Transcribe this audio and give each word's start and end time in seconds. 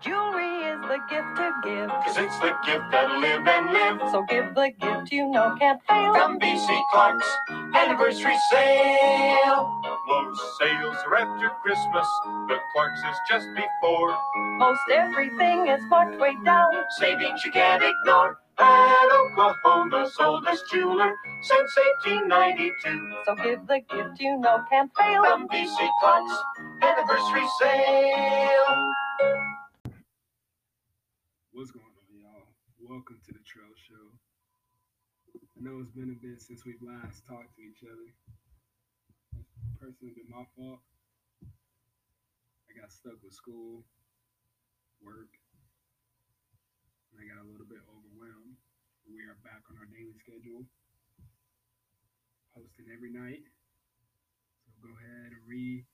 Jewelry 0.00 0.64
is 0.64 0.80
the 0.88 0.98
gift 1.10 1.36
to 1.36 1.52
give. 1.62 1.88
Cause 1.90 2.16
it's 2.16 2.38
the 2.38 2.56
gift 2.64 2.84
that'll 2.90 3.20
live 3.20 3.46
and 3.46 3.70
live. 3.70 4.00
So 4.10 4.22
give 4.22 4.54
the 4.54 4.72
gift 4.80 5.12
you 5.12 5.28
know 5.28 5.54
can't 5.58 5.80
fail. 5.86 6.14
From 6.14 6.40
BC 6.40 6.80
Clark's 6.90 7.28
anniversary 7.74 8.36
sale. 8.50 9.82
Most 10.08 10.40
sales 10.58 10.96
are 11.06 11.16
after 11.16 11.50
Christmas, 11.62 12.08
but 12.48 12.58
Clark's 12.72 13.00
is 13.00 13.16
just 13.28 13.46
before. 13.54 14.16
Most 14.58 14.80
everything 14.90 15.68
is 15.68 15.80
marked 15.90 16.18
way 16.18 16.34
down. 16.46 16.72
Savings 16.98 17.44
you 17.44 17.52
can't 17.52 17.82
ignore. 17.82 18.38
At 18.58 19.08
Oklahoma's 19.12 20.16
oldest 20.18 20.64
jeweler 20.72 21.14
since 21.42 21.76
1892. 22.04 23.22
So 23.26 23.34
give 23.36 23.66
the 23.66 23.80
gift 23.80 24.18
you 24.20 24.38
know 24.38 24.64
can't 24.70 24.90
fail. 24.96 25.24
From 25.24 25.46
BC 25.48 25.76
Clark's 26.00 26.32
anniversary 26.82 27.46
sale. 27.60 28.92
What's 31.60 31.76
going 31.76 31.92
on, 31.92 32.16
y'all? 32.16 32.48
Welcome 32.80 33.20
to 33.20 33.36
the 33.36 33.44
Trail 33.44 33.68
Show. 33.76 34.16
I 35.36 35.60
know 35.60 35.76
it's 35.84 35.92
been 35.92 36.08
a 36.08 36.16
bit 36.16 36.40
since 36.40 36.64
we've 36.64 36.80
last 36.80 37.28
talked 37.28 37.52
to 37.52 37.60
each 37.60 37.84
other. 37.84 38.08
It's 39.36 39.76
personally 39.76 40.16
been 40.16 40.32
my 40.32 40.48
fault. 40.56 40.80
I 41.44 42.72
got 42.80 42.88
stuck 42.88 43.20
with 43.20 43.36
school, 43.36 43.84
work, 45.04 45.28
and 47.12 47.20
I 47.20 47.28
got 47.28 47.44
a 47.44 47.50
little 47.52 47.68
bit 47.68 47.84
overwhelmed. 47.92 48.56
We 49.04 49.20
are 49.28 49.36
back 49.44 49.60
on 49.68 49.76
our 49.76 49.88
daily 49.92 50.16
schedule, 50.16 50.64
posting 52.56 52.88
every 52.88 53.12
night. 53.12 53.44
So 54.64 54.80
go 54.80 54.96
ahead 54.96 55.36
and 55.36 55.44
re 55.44 55.84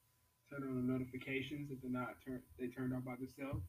turn 0.46 0.62
on 0.62 0.78
the 0.78 0.86
notifications 0.86 1.74
if 1.74 1.82
they're 1.82 1.90
not 1.90 2.22
turn 2.22 2.38
they 2.54 2.70
turned 2.70 2.94
on 2.94 3.02
by 3.02 3.18
themselves 3.18 3.66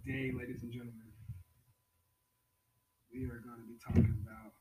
today, 0.00 0.32
ladies 0.32 0.62
and 0.62 0.72
gentlemen, 0.72 1.12
we 3.12 3.28
are 3.28 3.44
going 3.44 3.60
to 3.60 3.68
be 3.68 3.76
talking 3.76 4.16
about. 4.24 4.56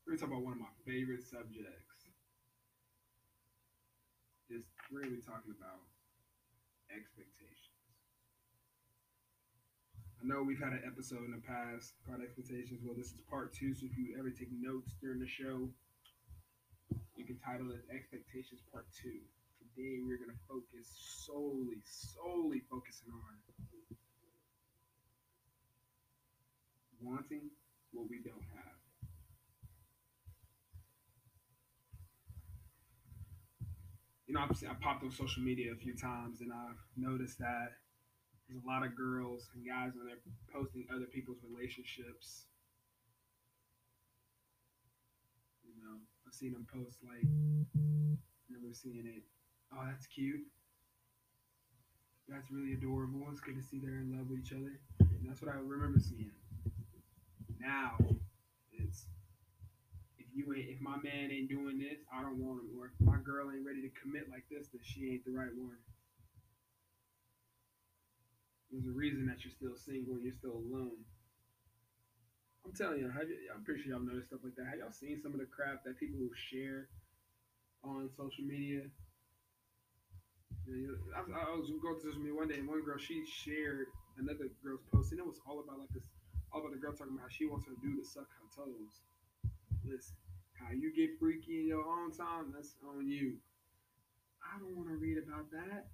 We're 0.00 0.16
going 0.16 0.18
to 0.18 0.24
talk 0.24 0.32
about 0.32 0.42
one 0.42 0.56
of 0.56 0.62
my 0.64 0.72
favorite 0.88 1.20
subjects. 1.20 2.08
Is 4.48 4.64
we're 4.88 5.04
going 5.04 5.14
to 5.14 5.20
be 5.20 5.26
talking 5.26 5.52
about 5.52 5.84
expectations. 6.90 7.76
I 10.18 10.26
know 10.26 10.42
we've 10.42 10.60
had 10.60 10.72
an 10.72 10.82
episode 10.88 11.28
in 11.28 11.30
the 11.30 11.44
past 11.44 11.94
called 12.02 12.24
Expectations. 12.24 12.80
Well, 12.82 12.96
this 12.96 13.12
is 13.12 13.20
part 13.28 13.52
two, 13.52 13.76
so 13.76 13.86
if 13.86 13.96
you 13.96 14.16
ever 14.18 14.32
take 14.32 14.48
notes 14.50 14.96
during 15.00 15.20
the 15.20 15.28
show, 15.28 15.68
you 17.14 17.24
can 17.24 17.36
title 17.38 17.70
it 17.70 17.84
Expectations 17.92 18.64
Part 18.72 18.88
Two 18.96 19.20
today 19.80 20.00
we're 20.04 20.18
going 20.18 20.30
to 20.30 20.42
focus 20.48 20.88
solely, 21.24 21.80
solely 21.84 22.60
focusing 22.70 23.08
on 23.12 23.96
wanting 27.00 27.48
what 27.92 28.06
we 28.10 28.18
don't 28.22 28.44
have. 28.54 28.76
You 34.26 34.34
know, 34.34 34.40
I've, 34.42 34.50
I 34.68 34.74
popped 34.80 35.02
on 35.02 35.10
social 35.10 35.42
media 35.42 35.72
a 35.72 35.76
few 35.76 35.96
times 35.96 36.40
and 36.40 36.52
I've 36.52 36.78
noticed 36.96 37.38
that 37.38 37.72
there's 38.48 38.62
a 38.62 38.66
lot 38.66 38.84
of 38.84 38.94
girls 38.94 39.48
and 39.54 39.64
guys 39.66 39.92
on 39.98 40.06
there 40.06 40.20
posting 40.52 40.86
other 40.94 41.06
people's 41.06 41.38
relationships. 41.42 42.44
You 45.64 45.82
know, 45.82 45.98
I've 46.26 46.34
seen 46.34 46.52
them 46.52 46.66
post 46.72 46.98
like, 47.02 47.24
never 48.50 48.74
seeing 48.74 49.06
it 49.06 49.24
Oh, 49.72 49.84
that's 49.86 50.06
cute. 50.06 50.42
That's 52.28 52.50
really 52.50 52.74
adorable. 52.74 53.26
It's 53.30 53.40
good 53.40 53.56
to 53.56 53.62
see 53.62 53.78
they're 53.78 53.98
in 53.98 54.16
love 54.16 54.30
with 54.30 54.40
each 54.40 54.52
other. 54.52 54.78
And 55.00 55.28
that's 55.28 55.42
what 55.42 55.52
I 55.52 55.58
remember 55.58 55.98
seeing. 55.98 56.30
Now, 57.60 57.98
it's 58.72 59.06
if 60.18 60.26
you 60.34 60.54
ain't, 60.54 60.68
if 60.70 60.80
my 60.80 60.96
man 61.02 61.30
ain't 61.30 61.48
doing 61.48 61.78
this, 61.78 61.98
I 62.12 62.22
don't 62.22 62.38
want 62.38 62.62
him. 62.62 62.70
Or 62.78 62.86
if 62.86 62.94
my 63.00 63.18
girl 63.18 63.50
ain't 63.50 63.66
ready 63.66 63.82
to 63.82 63.90
commit 64.00 64.30
like 64.30 64.44
this, 64.50 64.68
then 64.72 64.80
she 64.82 65.10
ain't 65.10 65.24
the 65.24 65.32
right 65.32 65.54
one. 65.54 65.76
There's 68.70 68.86
a 68.86 68.94
reason 68.94 69.26
that 69.26 69.42
you're 69.44 69.52
still 69.52 69.76
single 69.76 70.14
and 70.14 70.24
you're 70.24 70.38
still 70.38 70.54
alone. 70.54 71.02
I'm 72.64 72.72
telling 72.72 73.00
you, 73.00 73.10
you 73.10 73.50
I'm 73.54 73.64
pretty 73.64 73.82
sure 73.82 73.92
y'all 73.92 74.00
noticed 74.00 74.28
stuff 74.28 74.40
like 74.44 74.54
that. 74.54 74.66
Have 74.70 74.78
y'all 74.78 74.92
seen 74.92 75.20
some 75.20 75.32
of 75.34 75.40
the 75.40 75.46
crap 75.46 75.82
that 75.84 75.98
people 75.98 76.30
share 76.50 76.86
on 77.82 78.08
social 78.16 78.44
media? 78.44 78.82
I, 81.16 81.20
I 81.26 81.56
was 81.56 81.70
going 81.70 81.96
to 81.96 82.00
social 82.00 82.20
media 82.20 82.34
one 82.34 82.48
day, 82.48 82.58
and 82.58 82.68
one 82.68 82.82
girl 82.84 82.98
she 82.98 83.24
shared 83.26 83.86
another 84.18 84.50
girl's 84.62 84.84
post, 84.92 85.10
and 85.10 85.18
it 85.18 85.26
was 85.26 85.40
all 85.46 85.60
about 85.60 85.78
like 85.78 85.90
this, 85.90 86.06
all 86.52 86.60
about 86.60 86.72
the 86.72 86.78
girl 86.78 86.92
talking 86.92 87.14
about 87.14 87.26
how 87.26 87.32
she 87.32 87.46
wants 87.46 87.66
her 87.66 87.74
dude 87.82 87.98
to 87.98 88.06
suck 88.06 88.28
her 88.30 88.48
toes. 88.54 89.02
Listen, 89.82 90.14
how 90.54 90.70
you 90.70 90.94
get 90.94 91.18
freaky 91.18 91.64
in 91.64 91.66
your 91.66 91.82
own 91.82 92.12
time, 92.12 92.52
that's 92.54 92.76
on 92.86 93.08
you. 93.08 93.38
I 94.44 94.58
don't 94.58 94.76
want 94.76 94.88
to 94.88 94.96
read 94.96 95.18
about 95.18 95.50
that. 95.50 95.90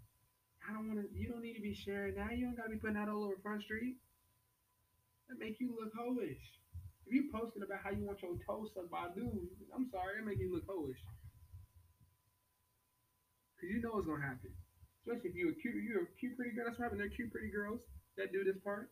I 0.67 0.73
don't 0.73 0.89
want 0.89 1.01
to. 1.01 1.07
You 1.15 1.29
don't 1.29 1.43
need 1.43 1.55
to 1.55 1.63
be 1.63 1.75
sharing 1.75 2.15
that. 2.17 2.37
You 2.37 2.47
don't 2.47 2.57
got 2.57 2.65
to 2.65 2.75
be 2.75 2.81
putting 2.81 2.97
that 2.97 3.09
all 3.09 3.25
over 3.25 3.39
Front 3.43 3.63
Street. 3.63 3.97
That 5.29 5.39
make 5.39 5.61
you 5.61 5.75
look 5.75 5.95
hoish. 5.95 6.43
If 7.07 7.15
you 7.15 7.31
posting 7.31 7.63
about 7.63 7.81
how 7.83 7.91
you 7.91 8.05
want 8.05 8.23
your 8.23 8.35
toes 8.47 8.71
sucked 8.75 8.91
by 8.91 9.07
a 9.07 9.15
dude, 9.15 9.47
I'm 9.75 9.87
sorry, 9.91 10.19
that 10.19 10.27
make 10.27 10.39
you 10.39 10.53
look 10.53 10.67
hoish. 10.67 10.99
Cause 13.61 13.71
you 13.71 13.81
know 13.81 13.97
what's 13.97 14.07
gonna 14.07 14.23
happen. 14.23 14.53
Especially 15.01 15.31
if 15.31 15.37
you're 15.37 15.53
a 15.53 15.59
cute, 15.61 15.75
you're 15.81 16.03
a 16.05 16.13
cute 16.19 16.37
pretty 16.37 16.53
girl. 16.53 16.67
That's 16.67 16.79
what 16.79 16.85
happened. 16.85 17.01
They're 17.01 17.13
cute 17.13 17.33
pretty 17.33 17.49
girls 17.49 17.81
that 18.17 18.33
do 18.33 18.45
this 18.45 18.59
part. 18.61 18.91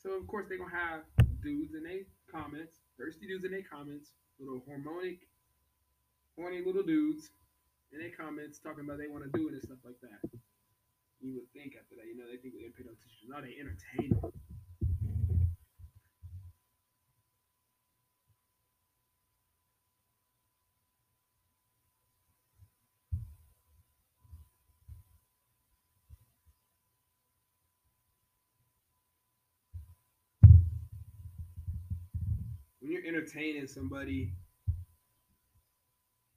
So 0.00 0.16
of 0.16 0.26
course 0.26 0.46
they're 0.48 0.58
gonna 0.58 0.72
have 0.72 1.04
dudes 1.42 1.74
in 1.74 1.82
their 1.84 2.08
comments, 2.30 2.80
thirsty 2.96 3.26
dudes 3.26 3.44
in 3.44 3.50
their 3.50 3.66
comments, 3.66 4.12
little 4.38 4.62
hormonic, 4.64 5.28
horny 6.36 6.64
little 6.64 6.82
dudes 6.82 7.30
in 7.92 7.98
their 7.98 8.14
comments 8.16 8.58
talking 8.58 8.84
about 8.84 8.98
they 8.98 9.08
want 9.08 9.24
to 9.24 9.32
do 9.36 9.48
it 9.48 9.54
and 9.54 9.62
stuff 9.62 9.82
like 9.84 10.00
that. 10.00 10.24
You 11.20 11.34
would 11.36 11.52
think 11.52 11.76
after 11.76 11.96
that, 12.00 12.08
you 12.08 12.16
know, 12.16 12.24
they 12.24 12.40
think 12.40 12.54
they 12.56 12.72
pay 12.72 12.88
no 12.88 12.96
attention. 12.96 13.28
No, 13.28 13.44
they 13.44 13.60
entertain 13.60 14.16
them. 14.16 14.39
When 32.90 32.98
you're 32.98 33.06
entertaining 33.06 33.68
somebody 33.68 34.32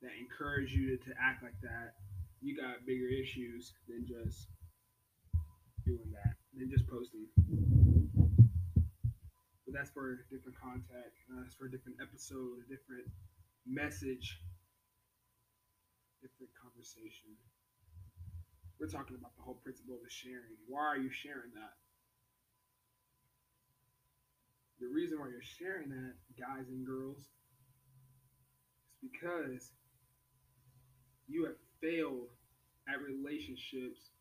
that 0.04 0.12
encourage 0.22 0.72
you 0.72 0.96
to, 0.96 1.04
to 1.04 1.12
act 1.18 1.42
like 1.42 1.60
that, 1.64 1.98
you 2.42 2.56
got 2.56 2.86
bigger 2.86 3.08
issues 3.08 3.74
than 3.90 4.06
just 4.06 4.50
doing 5.84 6.14
that, 6.14 6.36
than 6.54 6.70
just 6.70 6.86
posting. 6.88 7.26
But 9.66 9.74
that's 9.74 9.90
for 9.90 10.28
different 10.30 10.54
contact. 10.62 11.18
Uh, 11.26 11.42
that's 11.42 11.56
for 11.56 11.66
a 11.66 11.72
different 11.72 11.98
episode, 11.98 12.62
a 12.62 12.70
different 12.70 13.10
message, 13.66 14.38
different 16.22 16.54
conversation. 16.54 17.34
We're 18.80 18.94
talking 18.94 19.18
about 19.18 19.36
the 19.38 19.42
whole 19.42 19.58
principle 19.64 19.96
of 19.96 20.12
sharing. 20.12 20.54
Why 20.68 20.86
are 20.86 20.98
you 20.98 21.10
sharing 21.10 21.50
that? 21.58 21.83
The 24.84 24.94
reason 24.94 25.20
why 25.20 25.28
you're 25.32 25.42
sharing 25.42 25.90
that, 25.90 26.14
guys 26.38 26.68
and 26.68 26.86
girls, 26.86 27.18
is 27.18 29.00
because 29.00 29.72
you 31.28 31.46
have 31.46 31.56
failed 31.80 32.28
at 32.88 33.00
relationships 33.00 34.12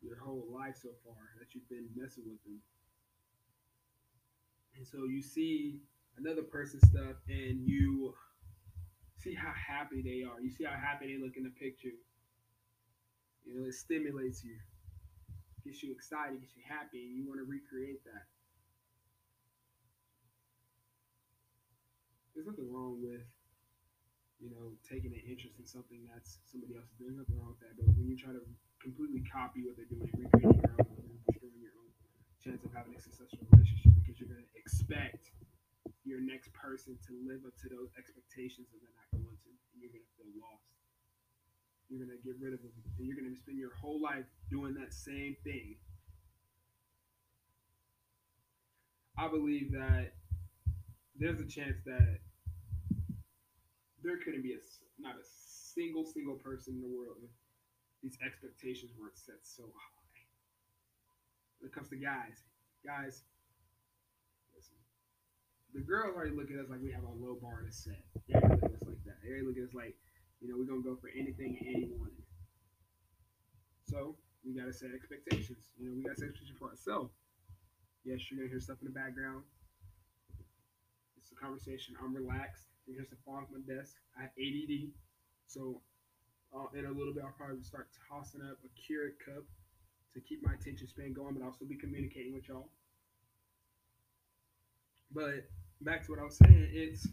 your 0.00 0.16
whole 0.16 0.46
life 0.48 0.76
so 0.80 0.88
far 1.04 1.20
that 1.38 1.54
you've 1.54 1.68
been 1.68 1.88
messing 1.94 2.24
with 2.24 2.42
them. 2.44 2.60
And 4.76 4.86
so 4.86 5.04
you 5.04 5.20
see 5.20 5.80
another 6.16 6.42
person's 6.42 6.88
stuff 6.88 7.16
and 7.28 7.66
you 7.66 8.14
see 9.18 9.34
how 9.34 9.52
happy 9.52 10.00
they 10.00 10.24
are. 10.24 10.40
You 10.40 10.50
see 10.50 10.64
how 10.64 10.76
happy 10.76 11.12
they 11.12 11.22
look 11.22 11.36
in 11.36 11.44
the 11.44 11.50
picture. 11.50 11.96
You 13.44 13.60
know, 13.60 13.68
it 13.68 13.74
stimulates 13.74 14.44
you, 14.44 14.56
gets 15.64 15.82
you 15.82 15.92
excited, 15.92 16.40
gets 16.40 16.56
you 16.56 16.62
happy, 16.68 17.04
and 17.04 17.16
you 17.16 17.28
want 17.28 17.40
to 17.40 17.44
recreate 17.44 18.04
that. 18.04 18.24
There's 22.36 22.44
nothing 22.46 22.68
wrong 22.68 23.00
with 23.00 23.24
you 24.36 24.52
know 24.52 24.76
taking 24.84 25.16
an 25.16 25.24
interest 25.24 25.56
in 25.56 25.64
something 25.64 26.04
that's 26.04 26.44
somebody 26.44 26.76
else 26.76 26.92
is 26.92 27.00
doing. 27.00 27.16
There's 27.16 27.24
nothing 27.24 27.40
wrong 27.40 27.56
with 27.56 27.64
that. 27.64 27.72
But 27.80 27.88
when 27.96 28.04
you 28.04 28.16
try 28.20 28.36
to 28.36 28.44
completely 28.84 29.24
copy 29.24 29.64
what 29.64 29.80
they're 29.80 29.88
doing, 29.88 30.04
recreating 30.12 30.60
your 30.60 30.76
own, 30.76 31.00
you're 31.08 31.24
destroying 31.32 31.56
your 31.64 31.72
own 31.80 31.88
chance 32.44 32.60
of 32.60 32.76
having 32.76 32.92
a 32.92 33.00
successful 33.00 33.48
relationship 33.56 33.96
because 34.04 34.20
you're 34.20 34.28
going 34.28 34.44
to 34.44 34.52
expect 34.52 35.32
your 36.04 36.20
next 36.20 36.52
person 36.52 36.94
to 37.08 37.16
live 37.24 37.42
up 37.48 37.56
to 37.58 37.72
those 37.72 37.90
expectations 37.96 38.68
and 38.70 38.78
they're 38.84 38.94
not 38.94 39.08
going 39.10 39.34
to, 39.42 39.50
and 39.72 39.80
you're 39.80 39.90
going 39.90 40.04
to 40.04 40.12
feel 40.20 40.28
lost. 40.36 40.68
You're 41.88 42.04
you're 42.04 42.04
gonna 42.04 42.20
get 42.20 42.36
rid 42.38 42.52
of 42.52 42.60
them, 42.60 42.74
and 42.98 43.06
you're 43.06 43.16
gonna 43.16 43.34
spend 43.34 43.58
your 43.58 43.74
whole 43.80 44.02
life 44.02 44.26
doing 44.50 44.74
that 44.74 44.92
same 44.92 45.36
thing. 45.44 45.76
I 49.16 49.28
believe 49.28 49.72
that 49.72 50.12
there's 51.18 51.40
a 51.40 51.46
chance 51.46 51.78
that 51.86 52.18
there 54.06 54.22
couldn't 54.22 54.42
be 54.46 54.54
a 54.54 54.62
not 55.02 55.18
a 55.18 55.26
single 55.26 56.06
single 56.06 56.38
person 56.38 56.78
in 56.78 56.80
the 56.80 56.88
world 56.94 57.18
if 57.26 57.30
these 58.02 58.16
expectations 58.22 58.94
weren't 58.94 59.18
set 59.18 59.42
so 59.42 59.66
high. 59.74 60.06
When 61.58 61.68
it 61.68 61.74
comes 61.74 61.90
to 61.90 61.98
guys, 61.98 62.46
guys, 62.86 63.26
listen, 64.54 64.78
the 65.74 65.82
girls 65.82 66.14
already 66.14 66.36
look 66.36 66.54
at 66.54 66.62
us 66.62 66.70
like 66.70 66.78
we 66.78 66.94
have 66.94 67.02
a 67.02 67.14
low 67.18 67.34
bar 67.42 67.66
to 67.66 67.72
set. 67.72 67.98
They 68.30 68.38
look 68.38 68.62
at 68.62 68.78
us 68.78 68.86
like 68.86 69.02
that. 69.10 69.18
They 69.26 69.42
look 69.42 69.58
at 69.58 69.66
us 69.66 69.74
like, 69.74 69.98
you 70.38 70.46
know, 70.46 70.54
we're 70.54 70.70
gonna 70.70 70.86
go 70.86 70.94
for 70.94 71.10
anything 71.10 71.58
and 71.58 71.66
anyone. 71.74 72.14
So 73.90 74.14
we 74.46 74.54
gotta 74.54 74.72
set 74.72 74.94
expectations. 74.94 75.74
You 75.74 75.90
know, 75.90 75.92
we 75.98 76.06
gotta 76.06 76.20
set 76.20 76.30
expectations 76.30 76.58
for 76.62 76.70
ourselves. 76.70 77.10
Yes, 78.04 78.22
you're 78.30 78.38
gonna 78.38 78.54
hear 78.54 78.62
stuff 78.62 78.78
in 78.84 78.86
the 78.86 78.94
background. 78.94 79.42
It's 81.18 81.32
a 81.32 81.34
conversation. 81.34 81.98
I'm 81.98 82.14
relaxed. 82.14 82.75
Some 82.86 83.18
fall 83.24 83.36
off 83.36 83.48
my 83.50 83.58
desk. 83.66 83.96
I 84.16 84.22
have 84.22 84.30
ADD, 84.38 84.94
so 85.48 85.80
uh, 86.54 86.66
in 86.78 86.86
a 86.86 86.90
little 86.90 87.12
bit 87.12 87.24
I'll 87.24 87.34
probably 87.36 87.62
start 87.62 87.88
tossing 88.08 88.40
up 88.42 88.58
a 88.62 88.70
Keurig 88.78 89.18
cup 89.24 89.42
to 90.14 90.20
keep 90.20 90.44
my 90.46 90.54
attention 90.54 90.86
span 90.86 91.12
going, 91.12 91.34
but 91.34 91.44
I'll 91.44 91.52
still 91.52 91.66
be 91.66 91.74
communicating 91.74 92.32
with 92.32 92.48
y'all. 92.48 92.68
But 95.12 95.50
back 95.80 96.04
to 96.06 96.12
what 96.12 96.20
I 96.20 96.24
was 96.24 96.38
saying, 96.38 96.68
it's 96.72 97.08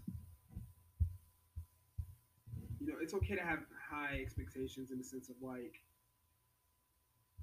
you 2.80 2.88
know, 2.88 2.96
it's 3.02 3.16
okay 3.16 3.36
to 3.36 3.44
have 3.44 3.60
high 3.90 4.20
expectations 4.22 4.92
in 4.92 5.00
the 5.00 5.04
sense 5.04 5.30
of 5.30 5.36
like 5.42 5.82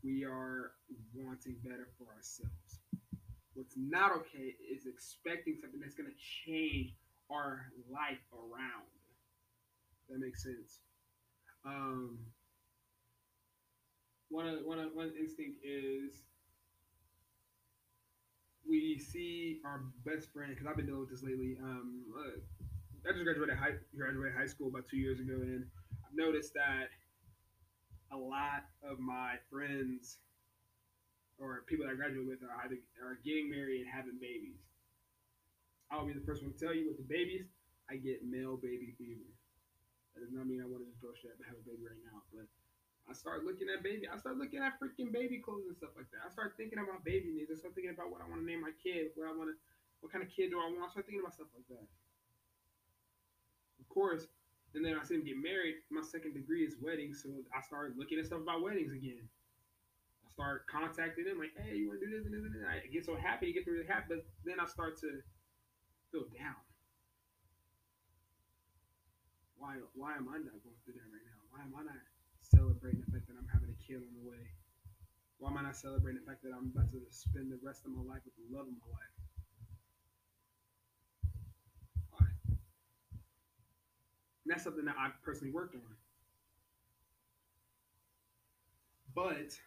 we 0.05 0.25
are 0.25 0.73
wanting 1.15 1.57
better 1.65 1.89
for 1.99 2.07
ourselves. 2.15 2.79
What's 3.55 3.75
not 3.77 4.13
okay 4.13 4.55
is 4.73 4.87
expecting 4.87 5.57
something 5.61 5.81
that's 5.81 5.95
gonna 5.95 6.11
change 6.47 6.95
our 7.31 7.67
life 7.91 8.23
around. 8.33 8.91
That 10.09 10.19
makes 10.19 10.43
sense. 10.43 10.81
Um, 11.65 12.19
one 14.29 14.47
of 14.47 14.65
one 14.65 14.79
of, 14.79 14.95
one 14.95 15.13
instinct 15.19 15.59
is 15.65 16.23
we 18.69 18.99
see 18.99 19.61
our 19.65 19.83
best 20.05 20.33
friend 20.33 20.51
because 20.51 20.67
I've 20.67 20.77
been 20.77 20.87
dealing 20.87 21.01
with 21.01 21.11
this 21.11 21.23
lately. 21.23 21.59
Um, 21.63 22.03
uh, 22.17 22.39
I 23.09 23.13
just 23.13 23.25
graduated 23.25 23.57
high 23.57 23.75
graduated 23.97 24.37
high 24.37 24.47
school 24.47 24.69
about 24.69 24.89
two 24.89 24.99
years 24.99 25.21
ago, 25.21 25.35
and 25.35 25.65
I've 26.05 26.17
noticed 26.17 26.55
that 26.55 26.91
a 28.13 28.17
lot 28.17 28.67
of 28.83 28.99
my 28.99 29.35
friends 29.51 30.19
or 31.39 31.65
people 31.67 31.87
that 31.87 31.93
I 31.93 31.97
graduate 31.97 32.27
with 32.27 32.43
are 32.43 32.65
either 32.65 32.77
are 33.03 33.19
getting 33.25 33.51
married 33.51 33.81
and 33.83 33.91
having 33.91 34.19
babies. 34.21 34.70
I'll 35.91 36.07
be 36.07 36.15
the 36.15 36.23
first 36.23 36.43
one 36.43 36.55
to 36.55 36.59
tell 36.59 36.75
you 36.75 36.87
with 36.87 36.97
the 36.97 37.07
babies, 37.07 37.51
I 37.91 37.99
get 37.99 38.23
male 38.23 38.55
baby 38.57 38.95
fever. 38.95 39.27
That 40.15 40.23
does 40.23 40.35
not 40.35 40.47
mean 40.47 40.63
I 40.63 40.67
want 40.67 40.87
to 40.87 40.89
just 40.91 41.03
go 41.03 41.11
straight 41.15 41.35
and 41.39 41.47
have 41.47 41.59
a 41.59 41.67
baby 41.67 41.83
right 41.87 41.99
now, 42.07 42.23
but 42.31 42.47
I 43.11 43.13
start 43.15 43.43
looking 43.43 43.67
at 43.67 43.83
baby. 43.83 44.07
I 44.07 44.15
start 44.19 44.39
looking 44.39 44.63
at 44.63 44.79
freaking 44.79 45.11
baby 45.11 45.43
clothes 45.43 45.67
and 45.67 45.75
stuff 45.75 45.95
like 45.99 46.07
that. 46.15 46.23
I 46.23 46.31
start 46.31 46.55
thinking 46.55 46.79
about 46.79 47.03
baby 47.03 47.35
needs. 47.35 47.51
I 47.51 47.59
start 47.59 47.75
thinking 47.75 47.91
about 47.91 48.15
what 48.15 48.23
I 48.23 48.27
want 48.31 48.43
to 48.43 48.47
name 48.47 48.63
my 48.63 48.71
kid. 48.79 49.11
What 49.19 49.27
I 49.27 49.35
want 49.35 49.51
to, 49.51 49.57
what 49.99 50.15
kind 50.15 50.23
of 50.23 50.31
kid 50.31 50.55
do 50.55 50.63
I 50.63 50.71
want? 50.71 50.87
I 50.87 50.91
start 50.95 51.11
thinking 51.11 51.23
about 51.23 51.35
stuff 51.35 51.51
like 51.51 51.67
that. 51.75 51.87
Of 53.83 53.87
course, 53.91 54.31
and 54.75 54.87
then 54.87 54.95
I 54.95 55.03
see 55.03 55.19
him 55.19 55.27
get 55.27 55.43
married. 55.43 55.83
My 55.91 56.07
second 56.07 56.39
degree 56.39 56.63
is 56.63 56.79
weddings, 56.79 57.19
so 57.19 57.43
I 57.51 57.59
start 57.67 57.99
looking 57.99 58.23
at 58.23 58.31
stuff 58.31 58.47
about 58.47 58.63
weddings 58.63 58.95
again. 58.95 59.27
I 60.23 60.31
start 60.31 60.71
contacting 60.71 61.27
him 61.27 61.43
like, 61.43 61.51
hey, 61.59 61.83
you 61.83 61.91
want 61.91 61.99
to 61.99 62.07
do 62.07 62.15
this 62.15 62.23
and 62.23 62.35
this 62.35 62.47
and 62.47 62.55
this. 62.55 62.63
I 62.63 62.87
get 62.87 63.03
so 63.03 63.19
happy, 63.19 63.51
get 63.51 63.67
really 63.67 63.87
happy, 63.87 64.15
but 64.15 64.23
then 64.47 64.63
I 64.63 64.71
start 64.71 65.01
to 65.03 65.19
feel 66.11 66.27
down. 66.35 66.59
Why, 69.59 69.77
why 69.95 70.17
am 70.17 70.29
I 70.29 70.39
not 70.39 70.59
going 70.65 70.79
through 70.85 70.95
that 70.99 71.09
right 71.13 71.27
now? 71.27 71.41
Why 71.55 71.63
am 71.63 71.73
I 71.77 71.83
not 71.87 72.03
celebrating 72.43 73.03
the 73.07 73.11
fact 73.13 73.29
that 73.29 73.37
I'm 73.39 73.49
having 73.53 73.71
a 73.71 73.79
kid 73.79 74.03
on 74.03 74.13
the 74.19 74.25
way? 74.29 74.43
Why 75.39 75.51
am 75.51 75.59
I 75.59 75.63
not 75.63 75.77
celebrating 75.77 76.21
the 76.21 76.27
fact 76.29 76.43
that 76.43 76.53
I'm 76.53 76.73
about 76.75 76.91
to 76.93 77.01
spend 77.11 77.53
the 77.53 77.59
rest 77.63 77.85
of 77.85 77.93
my 77.93 78.03
life 78.03 78.21
with 78.25 78.37
the 78.37 78.49
love 78.57 78.67
of 78.67 78.75
my 78.77 78.89
life? 78.93 79.17
Why? 82.13 82.27
And 84.45 84.49
that's 84.49 84.65
something 84.65 84.85
that 84.85 84.97
I've 84.99 85.17
personally 85.23 85.53
worked 85.53 85.75
on. 85.75 85.97
But 89.15 89.59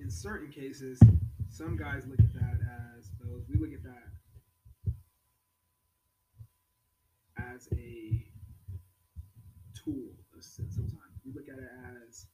in 0.00 0.10
certain 0.10 0.50
cases, 0.50 0.98
some 1.50 1.76
guys 1.76 2.04
look 2.08 2.18
at 2.18 2.32
that 2.34 2.58
as 2.96 3.01
We 3.48 3.56
look 3.58 3.72
at 3.72 3.82
that 3.84 4.12
as 7.38 7.68
a 7.72 8.26
tool. 9.72 10.12
Sometimes 10.40 11.16
we 11.24 11.32
look 11.32 11.48
at 11.48 11.58
it 11.58 11.70
as 12.02 12.26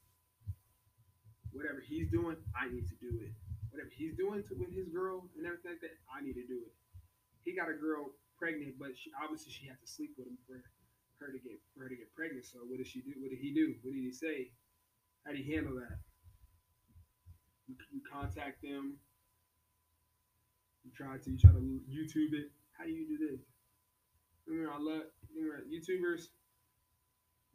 whatever 1.51 1.81
he's 1.81 2.09
doing, 2.09 2.37
I 2.57 2.69
need 2.69 2.87
to 2.89 2.97
do 2.97 3.21
it. 3.21 3.33
Whatever 3.69 3.89
he's 3.93 4.17
doing 4.17 4.41
to, 4.49 4.55
with 4.57 4.73
his 4.73 4.89
girl 4.89 5.29
and 5.37 5.45
everything 5.45 5.77
like 5.77 5.81
that, 5.85 5.93
I 6.09 6.25
need 6.25 6.33
to 6.33 6.47
do 6.47 6.57
it. 6.65 6.73
He 7.45 7.53
got 7.53 7.69
a 7.69 7.77
girl 7.77 8.17
pregnant, 8.37 8.79
but 8.79 8.97
she, 8.97 9.11
obviously 9.13 9.53
she 9.53 9.67
had 9.67 9.77
to 9.77 9.87
sleep 9.87 10.17
with 10.17 10.25
him 10.27 10.37
for 10.47 10.57
her 11.21 11.31
to 11.31 11.39
get 11.39 11.59
for 11.75 11.83
her 11.85 11.89
to 11.89 11.95
get 11.95 12.09
pregnant. 12.15 12.45
So 12.45 12.59
what 12.65 12.77
did 12.77 12.87
she 12.87 13.01
do? 13.01 13.13
What 13.21 13.29
did 13.29 13.39
he 13.39 13.53
do? 13.53 13.75
What 13.83 13.93
did 13.93 14.01
he 14.01 14.11
say? 14.11 14.51
How 15.25 15.31
did 15.31 15.45
he 15.45 15.53
handle 15.53 15.75
that? 15.77 15.99
You, 17.67 17.75
you 17.93 18.01
contact 18.09 18.63
them. 18.63 18.97
You 20.83 20.91
try 20.95 21.17
to 21.17 21.29
you 21.31 21.37
try 21.37 21.51
to 21.51 21.63
YouTube 21.89 22.33
it. 22.33 22.51
How 22.77 22.85
do 22.85 22.91
you 22.91 23.05
do 23.07 23.17
this? 23.19 23.43
Remember, 24.47 24.71
I 24.71 24.79
love 24.79 25.05
remember, 25.29 25.63
YouTubers. 25.67 26.31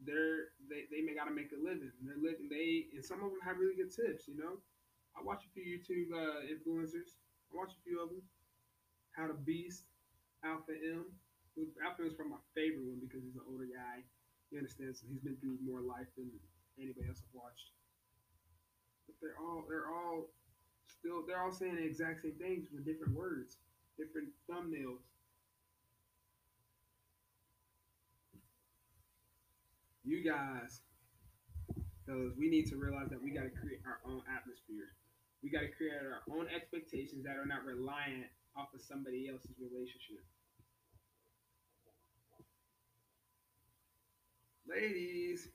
They're 0.05 0.53
they 0.69 0.85
they 0.93 1.01
may 1.01 1.15
gotta 1.15 1.33
make 1.33 1.51
a 1.51 1.61
living. 1.61 1.91
They're 2.05 2.21
living. 2.21 2.47
They 2.51 2.93
and 2.93 3.05
some 3.05 3.25
of 3.25 3.33
them 3.33 3.41
have 3.43 3.59
really 3.59 3.75
good 3.75 3.91
tips. 3.91 4.29
You 4.29 4.37
know, 4.37 4.61
I 5.17 5.25
watch 5.25 5.43
a 5.47 5.51
few 5.51 5.65
YouTube 5.65 6.13
uh, 6.13 6.45
influencers. 6.47 7.17
I 7.49 7.57
watch 7.57 7.73
a 7.73 7.81
few 7.83 8.03
of 8.03 8.11
them. 8.11 8.23
How 9.17 9.27
to 9.31 9.35
Beast, 9.35 9.87
Alpha 10.45 10.75
M. 10.75 11.07
Alpha 11.83 12.03
M 12.03 12.09
is 12.11 12.15
probably 12.15 12.35
my 12.35 12.45
favorite 12.53 12.85
one 12.85 13.01
because 13.01 13.23
he's 13.23 13.39
an 13.39 13.47
older 13.47 13.71
guy. 13.71 14.03
He 14.51 14.59
understands. 14.59 15.03
He's 15.07 15.23
been 15.23 15.39
through 15.39 15.63
more 15.63 15.81
life 15.81 16.11
than 16.19 16.29
anybody 16.77 17.07
else 17.09 17.23
I've 17.23 17.35
watched. 17.35 17.73
But 19.07 19.17
they're 19.23 19.39
all 19.39 19.65
they're 19.71 19.89
all 19.89 20.35
still 20.87 21.23
they're 21.27 21.43
all 21.43 21.53
saying 21.53 21.77
the 21.77 21.85
exact 21.85 22.23
same 22.23 22.35
things 22.41 22.69
with 22.73 22.85
different 22.85 23.15
words, 23.15 23.59
different 23.99 24.29
thumbnails. 24.51 25.03
You 30.05 30.23
guys, 30.23 30.81
fellas, 32.07 32.33
we 32.39 32.51
need 32.51 32.67
to 32.69 32.77
realize 32.77 33.09
that 33.09 33.23
we 33.23 33.31
got 33.31 33.45
to 33.45 33.51
create 33.51 33.81
our 33.87 34.01
own 34.05 34.21
atmosphere. 34.29 34.93
We 35.43 35.51
got 35.51 35.61
to 35.61 35.69
create 35.69 35.97
our 35.97 36.21
own 36.35 36.47
expectations 36.55 37.25
that 37.25 37.37
are 37.37 37.47
not 37.47 37.65
reliant 37.65 38.29
off 38.57 38.69
of 38.75 38.81
somebody 38.81 39.29
else's 39.29 39.57
relationship. 39.61 40.25
Ladies, 44.69 45.49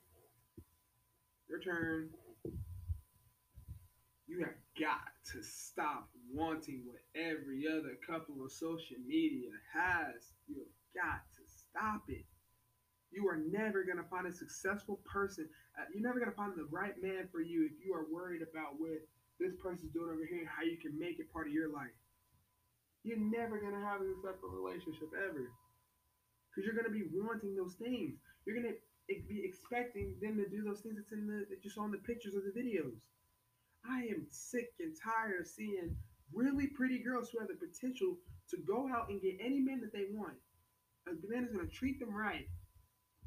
your 1.49 1.59
turn. 1.59 2.09
You 4.29 4.45
have 4.45 4.61
got 4.77 5.09
to 5.33 5.41
stop 5.41 6.05
wanting 6.29 6.85
what 6.85 7.01
every 7.17 7.65
other 7.65 7.97
couple 8.05 8.37
on 8.37 8.49
social 8.49 9.01
media 9.01 9.49
has. 9.73 10.37
You 10.45 10.61
have 10.61 10.75
got 10.93 11.25
to 11.33 11.43
stop 11.49 12.05
it. 12.13 12.29
You 13.09 13.25
are 13.25 13.41
never 13.41 13.81
going 13.81 13.97
to 13.97 14.05
find 14.05 14.29
a 14.29 14.31
successful 14.31 15.01
person. 15.01 15.49
Uh, 15.73 15.89
you're 15.89 16.05
never 16.05 16.21
going 16.21 16.29
to 16.29 16.37
find 16.37 16.53
the 16.53 16.69
right 16.69 16.93
man 17.01 17.25
for 17.33 17.41
you 17.41 17.65
if 17.65 17.81
you 17.81 17.89
are 17.97 18.05
worried 18.05 18.45
about 18.45 18.77
what 18.77 19.01
this 19.41 19.57
person's 19.57 19.89
doing 19.97 20.13
over 20.13 20.21
here 20.29 20.45
and 20.45 20.53
how 20.53 20.61
you 20.61 20.77
can 20.77 20.93
make 20.93 21.17
it 21.17 21.33
part 21.33 21.49
of 21.49 21.53
your 21.53 21.73
life. 21.73 21.97
You're 23.01 23.17
never 23.17 23.57
going 23.57 23.73
to 23.73 23.81
have 23.81 24.05
a 24.05 24.13
successful 24.13 24.53
relationship 24.53 25.09
ever. 25.17 25.49
Because 26.53 26.69
you're 26.69 26.77
going 26.77 26.85
to 26.85 26.93
be 26.93 27.09
wanting 27.17 27.57
those 27.57 27.73
things. 27.81 28.21
You're 28.45 28.61
going 28.61 28.69
to 28.69 28.77
be 29.25 29.41
expecting 29.41 30.13
them 30.21 30.37
to 30.37 30.45
do 30.45 30.61
those 30.61 30.85
things 30.85 31.01
that's 31.01 31.17
in 31.17 31.25
the, 31.25 31.49
that 31.49 31.65
you 31.65 31.73
saw 31.73 31.89
in 31.89 31.97
the 31.97 32.05
pictures 32.05 32.37
or 32.37 32.45
the 32.45 32.53
videos. 32.53 32.93
I 33.87 34.01
am 34.03 34.25
sick 34.29 34.71
and 34.79 34.95
tired 34.95 35.39
of 35.41 35.47
seeing 35.47 35.95
really 36.33 36.67
pretty 36.67 36.99
girls 36.99 37.29
who 37.29 37.39
have 37.39 37.47
the 37.47 37.55
potential 37.55 38.17
to 38.49 38.57
go 38.57 38.89
out 38.93 39.09
and 39.09 39.21
get 39.21 39.37
any 39.39 39.59
man 39.59 39.81
that 39.81 39.93
they 39.93 40.05
want. 40.11 40.33
A 41.07 41.11
man 41.27 41.43
is 41.43 41.51
going 41.51 41.67
to 41.67 41.73
treat 41.73 41.99
them 41.99 42.13
right, 42.15 42.47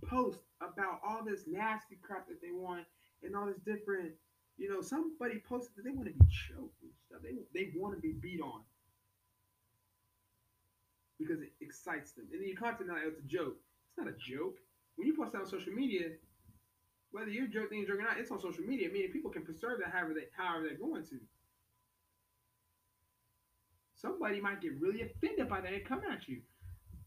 post 0.04 0.38
about 0.60 1.00
all 1.06 1.24
this 1.24 1.44
nasty 1.46 1.98
crap 2.02 2.28
that 2.28 2.40
they 2.40 2.52
want 2.52 2.84
and 3.22 3.34
all 3.34 3.46
this 3.46 3.58
different, 3.64 4.12
you 4.56 4.68
know, 4.68 4.80
somebody 4.80 5.42
posted 5.48 5.76
that 5.76 5.84
they 5.84 5.90
want 5.90 6.08
to 6.08 6.14
be 6.14 6.26
choked 6.30 6.82
and 6.82 6.90
stuff. 7.06 7.20
They, 7.22 7.34
they 7.54 7.72
want 7.74 7.94
to 7.94 8.00
be 8.00 8.12
beat 8.12 8.40
on 8.40 8.60
because 11.18 11.40
it 11.40 11.52
excites 11.60 12.12
them. 12.12 12.26
And 12.32 12.40
then 12.40 12.48
you 12.48 12.56
content 12.56 12.88
now, 12.88 12.96
it's 13.04 13.18
a 13.18 13.28
joke. 13.28 13.56
It's 13.88 13.98
not 13.98 14.08
a 14.08 14.16
joke. 14.18 14.58
when 14.96 15.06
you 15.06 15.16
post 15.16 15.32
that 15.32 15.42
on 15.42 15.46
social 15.46 15.72
media, 15.72 16.10
whether 17.12 17.30
you're 17.30 17.46
joking 17.46 17.86
or 17.88 17.96
not, 17.96 18.18
it's 18.18 18.30
on 18.30 18.40
social 18.40 18.64
media, 18.64 18.88
meaning 18.92 19.12
people 19.12 19.30
can 19.30 19.42
preserve 19.42 19.78
that 19.80 19.92
however 19.92 20.14
they 20.14 20.26
however 20.36 20.66
they're 20.66 20.80
going 20.80 21.04
to. 21.04 21.20
Somebody 23.94 24.40
might 24.40 24.60
get 24.60 24.80
really 24.80 25.02
offended 25.02 25.48
by 25.48 25.60
that 25.60 25.72
and 25.72 25.84
come 25.84 26.00
at 26.10 26.26
you. 26.26 26.40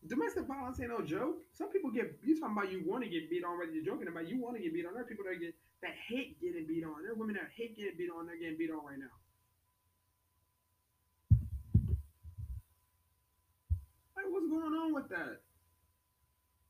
Domestic 0.08 0.46
violence 0.46 0.80
ain't 0.80 0.90
no 0.90 1.02
joke. 1.02 1.42
Some 1.52 1.70
people 1.70 1.90
get 1.90 2.18
you 2.24 2.40
talking 2.40 2.56
about 2.56 2.72
you 2.72 2.84
want 2.86 3.04
to 3.04 3.10
get 3.10 3.30
beat 3.30 3.44
on, 3.44 3.58
whether 3.58 3.72
you're 3.72 3.84
joking 3.84 4.08
about 4.08 4.30
you 4.30 4.40
want 4.40 4.56
to 4.56 4.62
get 4.62 4.74
beat 4.74 4.86
on. 4.86 4.94
There 4.94 5.02
are 5.02 5.06
people 5.06 5.26
that 5.28 5.42
get 5.42 5.56
that 5.82 5.92
hate 6.08 6.40
getting 6.40 6.66
beat 6.68 6.86
on. 6.86 7.02
There 7.02 7.12
are 7.12 7.16
women 7.16 7.36
that 7.36 7.50
hate 7.58 7.76
getting 7.76 7.98
beat 7.98 8.10
on. 8.16 8.28
They're 8.28 8.38
getting 8.38 8.58
beat 8.58 8.70
on 8.70 8.86
right 8.86 9.00
now. 9.00 9.12
Like, 14.16 14.26
what's 14.30 14.48
going 14.48 14.74
on 14.74 14.94
with 14.94 15.10
that? 15.10 15.42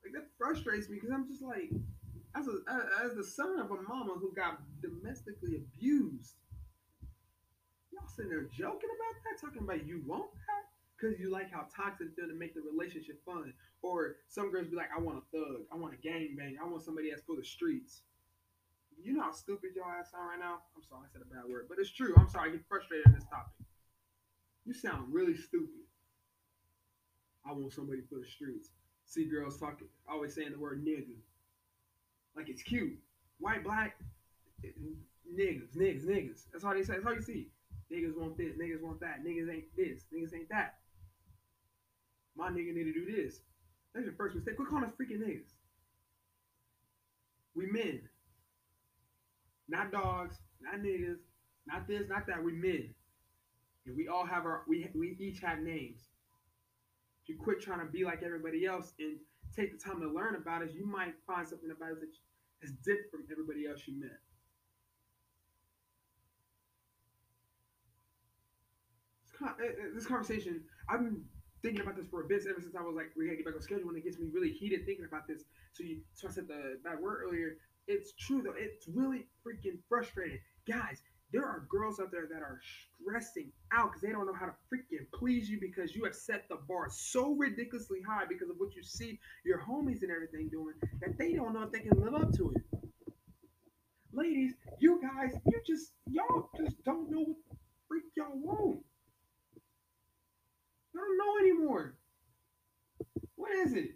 Like 0.01 0.13
that 0.13 0.27
frustrates 0.38 0.88
me 0.89 0.96
because 0.96 1.12
I'm 1.12 1.27
just 1.27 1.44
like, 1.44 1.70
as 2.36 2.48
a 2.48 2.60
as 3.04 3.15
the 3.15 3.24
son 3.24 3.60
of 3.60 3.72
a 3.72 3.82
mama 3.88 4.13
who 4.20 4.34
got 4.36 4.60
domestically 4.82 5.56
abused, 5.56 6.36
y'all 7.92 8.08
sitting 8.08 8.32
there 8.32 8.48
joking 8.51 8.89
about 8.92 9.15
that, 9.24 9.39
talking 9.39 9.63
about 9.63 9.88
you 9.88 10.01
want 10.06 10.32
that 10.32 10.65
because 10.96 11.20
you 11.20 11.32
like 11.32 11.51
how 11.51 11.68
toxic 11.75 12.15
feel 12.15 12.27
to 12.27 12.36
make 12.36 12.54
the 12.54 12.62
relationship 12.62 13.24
fun. 13.25 13.54
Or 13.82 14.18
some 14.27 14.51
girls 14.51 14.68
be 14.68 14.75
like, 14.75 14.89
I 14.96 15.00
want 15.00 15.22
a 15.22 15.38
thug, 15.38 15.62
I 15.72 15.75
want 15.75 15.94
a 15.94 15.98
gang 15.98 16.36
bang, 16.38 16.58
I 16.62 16.68
want 16.68 16.84
somebody 16.84 17.10
that's 17.10 17.22
for 17.24 17.36
the 17.36 17.44
streets. 17.44 18.01
You 19.01 19.13
know 19.13 19.24
how 19.24 19.32
stupid 19.34 19.72
your 19.75 19.86
ass 19.86 20.12
sound 20.12 20.27
right 20.30 20.39
now? 20.39 20.63
I'm 20.75 20.84
sorry, 20.88 21.04
I 21.06 21.12
said 21.12 21.22
a 21.22 21.34
bad 21.34 21.50
word, 21.50 21.68
but 21.70 21.77
it's 21.80 21.92
true. 21.92 22.15
I'm 22.18 22.30
sorry, 22.30 22.50
I 22.50 22.54
get 22.54 22.65
frustrated 22.68 23.06
in 23.08 23.13
this 23.13 23.25
topic. 23.25 23.54
You 24.65 24.74
sound 24.74 25.13
really 25.13 25.36
stupid. 25.36 25.86
I 27.48 27.54
want 27.54 27.74
somebody 27.74 28.01
for 28.10 28.20
the 28.20 28.25
streets. 28.25 28.70
See 29.06 29.25
girls 29.25 29.60
talking, 29.60 29.88
always 30.10 30.34
saying 30.34 30.51
the 30.51 30.60
word 30.60 30.84
nigga. 30.84 31.13
Like 32.36 32.50
it's 32.50 32.62
cute. 32.62 32.98
White, 33.39 33.63
black, 33.63 33.98
niggas, 34.63 35.75
niggas, 35.75 36.06
niggas. 36.06 36.44
That's 36.51 36.63
all 36.63 36.74
they 36.74 36.84
say. 36.84 36.94
That's 36.94 37.06
all 37.06 37.13
you 37.13 37.22
see. 37.22 37.50
Niggas 37.92 38.18
want 38.18 38.38
this, 38.38 38.54
niggas 38.58 38.82
want 38.82 39.00
that, 39.01 39.24
niggas 39.24 39.51
ain't 39.51 39.75
this, 39.77 40.06
niggas 40.13 40.34
ain't 40.34 40.50
that. 40.50 40.75
My 42.36 42.50
nigga 42.50 42.74
need 42.74 42.86
to 42.86 42.94
do 42.94 43.06
this. 43.06 43.42
That's 43.94 44.06
your 44.06 44.15
first 44.15 44.36
mistake. 44.36 44.58
Quit 44.58 44.68
calling 44.68 44.86
us 44.86 44.92
freaking 45.00 45.20
niggas. 45.20 45.54
We 47.56 47.68
men. 47.68 48.01
Not 49.70 49.92
dogs, 49.92 50.36
not 50.62 50.82
niggas, 50.82 51.18
not 51.68 51.88
this, 51.88 52.10
not 52.10 52.27
that. 52.27 52.44
We 52.44 52.54
men. 52.54 52.94
And 53.86 53.96
we 53.96 54.08
all 54.08 54.25
have 54.25 54.46
our 54.46 54.63
we 54.68 54.89
we 54.96 55.15
each 55.20 55.39
have 55.42 55.60
names. 55.60 56.01
If 57.24 57.30
you 57.30 57.38
quit 57.38 57.62
trying 57.62 57.80
to 57.80 57.86
be 57.86 58.04
like 58.04 58.24
everybody 58.24 58.65
else 58.65 58.94
and 59.00 59.18
take 59.56 59.72
the 59.72 59.77
time 59.77 60.01
to 60.01 60.10
learn 60.10 60.36
about 60.36 60.63
us, 60.63 60.70
you 60.74 60.86
might 60.86 61.13
find 61.25 61.48
something 61.48 61.72
about 61.72 61.92
us 61.92 61.98
that's 62.62 62.74
different 62.83 63.12
from 63.12 63.25
everybody 63.31 63.67
else 63.67 63.81
you 63.88 64.00
met. 64.00 64.19
Uh, 69.43 69.47
uh, 69.50 69.51
this 69.93 70.05
conversation, 70.07 70.62
I've 70.89 71.01
been 71.01 71.24
thinking 71.62 71.81
about 71.81 71.97
this 71.97 72.07
for 72.07 72.24
a 72.24 72.27
bit 72.27 72.43
ever 72.50 72.62
since 72.62 72.75
I 72.75 72.81
was 72.81 72.95
like, 72.95 73.12
we 73.17 73.25
gotta 73.25 73.35
get 73.38 73.45
back 73.45 73.55
on 73.55 73.62
schedule, 73.62 73.89
and 73.89 73.97
it 73.97 74.03
gets 74.03 74.17
me 74.17 74.27
really 74.31 74.50
heated 74.50 74.85
thinking 74.85 75.05
about 75.05 75.27
this. 75.27 75.43
So, 75.74 75.83
you, 75.83 76.00
so 76.13 76.27
I 76.27 76.31
said 76.31 76.47
the 76.47 76.79
bad 76.83 77.00
word 77.00 77.24
earlier. 77.27 77.57
It's 77.88 78.13
true 78.13 78.41
though. 78.41 78.55
It's 78.57 78.88
really 78.88 79.27
freaking 79.45 79.77
frustrating, 79.89 80.39
guys 80.67 81.01
there 81.36 81.46
are 81.46 81.65
girls 81.70 82.00
out 82.00 82.12
there 82.12 82.27
that 82.32 82.42
are 82.42 82.62
stressing 82.63 83.51
out 83.74 83.89
because 83.89 84.01
they 84.01 84.12
don't 84.12 84.25
know 84.25 84.34
how 84.34 84.46
to 84.46 84.54
freaking 84.72 85.06
please 85.13 85.50
you 85.50 85.60
because 85.60 85.94
you 85.94 86.06
have 86.06 86.15
set 86.15 86.48
the 86.48 86.58
bar 86.68 86.88
so 86.89 87.36
ridiculously 87.36 88.00
high 88.08 88.24
because 88.27 88.50
of 88.50 88.56
what 88.58 88.74
you 88.74 88.82
see 88.82 89.20
your 89.44 89.60
homies 89.60 90.01
and 90.01 90.12
everything 90.12 90.48
doing 90.50 90.75
that 91.01 91.18
they 91.18 91.34
don't 91.34 91.54
know 91.54 91.63
if 91.63 91.72
they 91.74 91.80
can 91.80 92.00
live 92.01 92.15
up 92.15 92.34
to 92.34 92.54
it. 92.56 92.62
Ladies, 94.13 94.54
you 94.80 95.01
guys, 95.01 95.34
you 95.46 95.62
just 95.68 95.92
y'all 96.10 96.50
just 96.56 96.82
don't 96.86 97.12
know 97.12 97.20
what 97.20 97.58
freak 97.89 98.06
y'all 98.15 98.27
want. 98.32 98.80
I 100.96 101.00
don't 101.00 101.18
know 101.18 101.38
anymore. 101.42 101.98
What 103.36 103.51
is 103.51 103.74
it? 103.74 103.89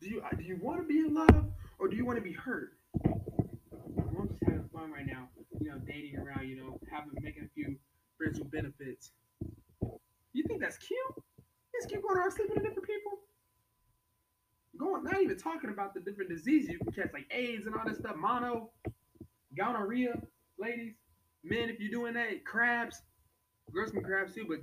Do 0.00 0.08
you 0.08 0.22
do 0.38 0.42
you 0.42 0.56
want 0.62 0.80
to 0.80 0.86
be 0.86 1.00
in 1.00 1.12
love? 1.12 1.48
or 1.78 1.88
do 1.88 1.96
you 1.96 2.04
want 2.04 2.18
to 2.18 2.22
be 2.22 2.32
hurt? 2.32 2.77
I'm 4.18 4.28
just 4.28 4.42
having 4.44 4.68
fun 4.72 4.90
right 4.90 5.06
now, 5.06 5.28
you 5.60 5.70
know, 5.70 5.78
dating 5.86 6.18
around, 6.18 6.48
you 6.48 6.56
know, 6.56 6.78
having 6.90 7.10
making 7.20 7.44
a 7.44 7.48
few 7.54 7.76
friends 8.16 8.38
with 8.38 8.50
benefits. 8.50 9.12
You 10.32 10.44
think 10.46 10.60
that's 10.60 10.76
cute? 10.78 10.98
It's 11.74 11.86
cute 11.86 12.02
going 12.02 12.18
around 12.18 12.32
sleeping 12.32 12.54
with 12.56 12.64
different 12.64 12.88
people. 12.88 13.12
Going, 14.78 15.04
not 15.04 15.20
even 15.20 15.36
talking 15.36 15.70
about 15.70 15.94
the 15.94 16.00
different 16.00 16.30
diseases 16.30 16.70
you 16.70 16.78
can 16.78 16.92
catch, 16.92 17.12
like 17.12 17.26
AIDS 17.30 17.66
and 17.66 17.74
all 17.74 17.82
this 17.86 17.98
stuff, 17.98 18.16
mono, 18.16 18.70
gonorrhea, 19.56 20.20
ladies, 20.58 20.94
men. 21.42 21.68
If 21.68 21.80
you're 21.80 21.90
doing 21.90 22.14
that, 22.14 22.44
crabs, 22.44 23.02
girls 23.72 23.90
can 23.90 24.02
crabs 24.02 24.34
too, 24.34 24.46
but 24.48 24.58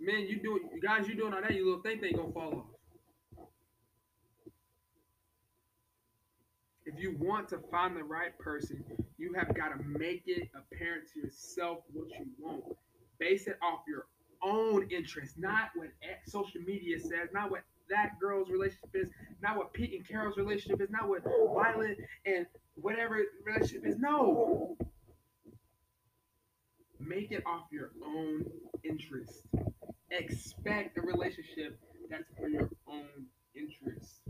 men, 0.00 0.26
you 0.28 0.40
doing, 0.40 0.62
guys, 0.82 1.08
you 1.08 1.14
doing 1.16 1.34
all 1.34 1.40
that, 1.40 1.54
you 1.54 1.64
little 1.64 1.82
thing 1.82 2.00
they 2.00 2.12
gonna 2.12 2.32
fall 2.32 2.54
off. 2.54 2.74
if 6.86 6.93
you 7.04 7.14
want 7.20 7.50
to 7.50 7.58
find 7.70 7.94
the 7.94 8.02
right 8.02 8.36
person, 8.38 8.82
you 9.18 9.34
have 9.34 9.54
got 9.54 9.68
to 9.68 9.84
make 9.98 10.22
it 10.26 10.48
apparent 10.56 11.04
to 11.12 11.20
yourself 11.20 11.80
what 11.92 12.08
you 12.08 12.26
want. 12.40 12.64
Base 13.18 13.46
it 13.46 13.58
off 13.62 13.80
your 13.86 14.06
own 14.42 14.88
interest, 14.90 15.34
not 15.36 15.68
what 15.74 15.88
social 16.26 16.62
media 16.62 16.98
says, 16.98 17.28
not 17.34 17.50
what 17.50 17.60
that 17.90 18.12
girl's 18.18 18.48
relationship 18.48 18.88
is, 18.94 19.10
not 19.42 19.58
what 19.58 19.74
Pete 19.74 19.92
and 19.92 20.08
Carol's 20.08 20.38
relationship 20.38 20.80
is, 20.80 20.88
not 20.88 21.06
what 21.06 21.22
Violet 21.54 21.98
and 22.24 22.46
whatever 22.76 23.20
relationship 23.44 23.86
is. 23.86 23.98
No. 23.98 24.78
Make 26.98 27.32
it 27.32 27.42
off 27.46 27.64
your 27.70 27.90
own 28.02 28.46
interest. 28.82 29.42
Expect 30.10 30.96
a 30.96 31.02
relationship 31.02 31.78
that's 32.08 32.24
for 32.38 32.48
your 32.48 32.70
own 32.88 33.26
interest. 33.54 34.22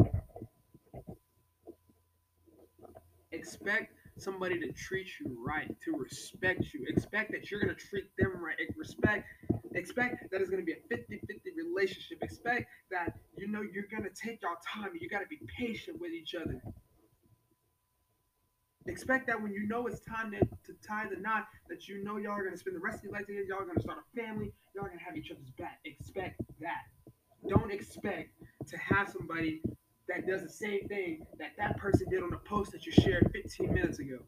Expect 3.45 3.93
somebody 4.17 4.59
to 4.59 4.73
treat 4.73 5.09
you 5.21 5.37
right, 5.45 5.69
to 5.85 5.97
respect 5.97 6.73
you. 6.73 6.87
Expect 6.89 7.33
that 7.33 7.51
you're 7.51 7.61
going 7.61 7.75
to 7.75 7.81
treat 7.89 8.09
them 8.19 8.33
right. 8.43 8.57
Respect 8.77 9.27
expect 9.75 10.31
that 10.31 10.41
it's 10.41 10.51
going 10.51 10.63
to 10.63 10.67
be 10.67 10.73
a 10.73 10.95
50-50 10.95 11.19
relationship. 11.57 12.23
Expect 12.23 12.67
that 12.91 13.19
you 13.37 13.49
know 13.49 13.61
you're 13.61 13.91
going 13.91 14.05
to 14.05 14.15
take 14.15 14.41
your 14.41 14.57
time. 14.73 14.91
You 14.99 15.09
got 15.09 15.21
to 15.21 15.27
be 15.29 15.41
patient 15.59 16.01
with 16.01 16.13
each 16.13 16.35
other. 16.35 16.63
Expect 18.87 19.27
that 19.27 19.43
when 19.43 19.53
you 19.53 19.67
know 19.67 19.87
it's 19.87 20.01
time 20.01 20.31
to, 20.33 20.39
to 20.39 20.73
tie 20.87 21.07
the 21.09 21.21
knot, 21.21 21.47
that 21.69 21.89
you 21.89 22.05
know 22.05 22.17
y'all 22.19 22.33
are 22.33 22.45
going 22.45 22.53
to 22.53 22.59
spend 22.59 22.77
the 22.77 22.81
rest 22.81 22.99
of 22.99 23.05
your 23.05 23.13
life 23.13 23.27
together. 23.27 23.45
Y'all 23.49 23.61
are 23.61 23.65
going 23.65 23.77
to 23.77 23.83
start 23.83 23.99
a 23.99 24.21
family. 24.21 24.53
Y'all 24.75 24.85
are 24.85 24.89
going 24.89 24.99
to 24.99 25.05
have 25.05 25.17
each 25.17 25.31
other's 25.31 25.51
back. 25.59 25.81
Expect 25.85 26.41
that. 26.61 26.85
Don't 27.49 27.73
expect 27.73 28.31
to 28.69 28.77
have 28.79 29.09
somebody 29.09 29.61
that 30.09 30.27
does 30.27 30.43
the 30.43 30.49
same 30.49 30.87
thing 30.89 31.27
that 31.39 31.53
that 31.59 31.77
person 31.79 32.09
did 32.11 32.23
on 32.23 32.31
the 32.31 32.37
post 32.39 32.73
that 32.73 32.85
you 32.87 32.93
shared 32.93 33.31
15 33.33 33.73
minutes 33.73 33.99
ago. 33.99 34.19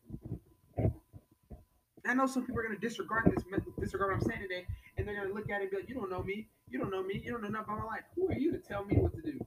I 2.06 2.14
know 2.14 2.26
some 2.26 2.46
people 2.46 2.60
are 2.60 2.62
going 2.62 2.78
to 2.78 2.80
disregard 2.80 3.32
this, 3.34 3.44
disregard 3.80 4.12
what 4.12 4.22
I'm 4.22 4.28
saying 4.28 4.42
today, 4.42 4.64
and 4.96 5.06
they're 5.06 5.16
going 5.16 5.28
to 5.28 5.34
look 5.34 5.50
at 5.50 5.60
it 5.60 5.62
and 5.62 5.70
be 5.72 5.76
like, 5.78 5.88
"You 5.88 5.96
don't 5.96 6.08
know 6.08 6.22
me. 6.22 6.46
You 6.68 6.78
don't 6.78 6.90
know 6.90 7.02
me. 7.02 7.20
You 7.24 7.32
don't 7.32 7.42
know 7.42 7.48
nothing 7.48 7.64
about 7.74 7.78
my 7.80 7.84
life. 7.84 8.04
Who 8.14 8.28
are 8.28 8.38
you 8.38 8.52
to 8.52 8.58
tell 8.58 8.84
me 8.84 8.96
what 8.96 9.12
to 9.16 9.22
do? 9.22 9.38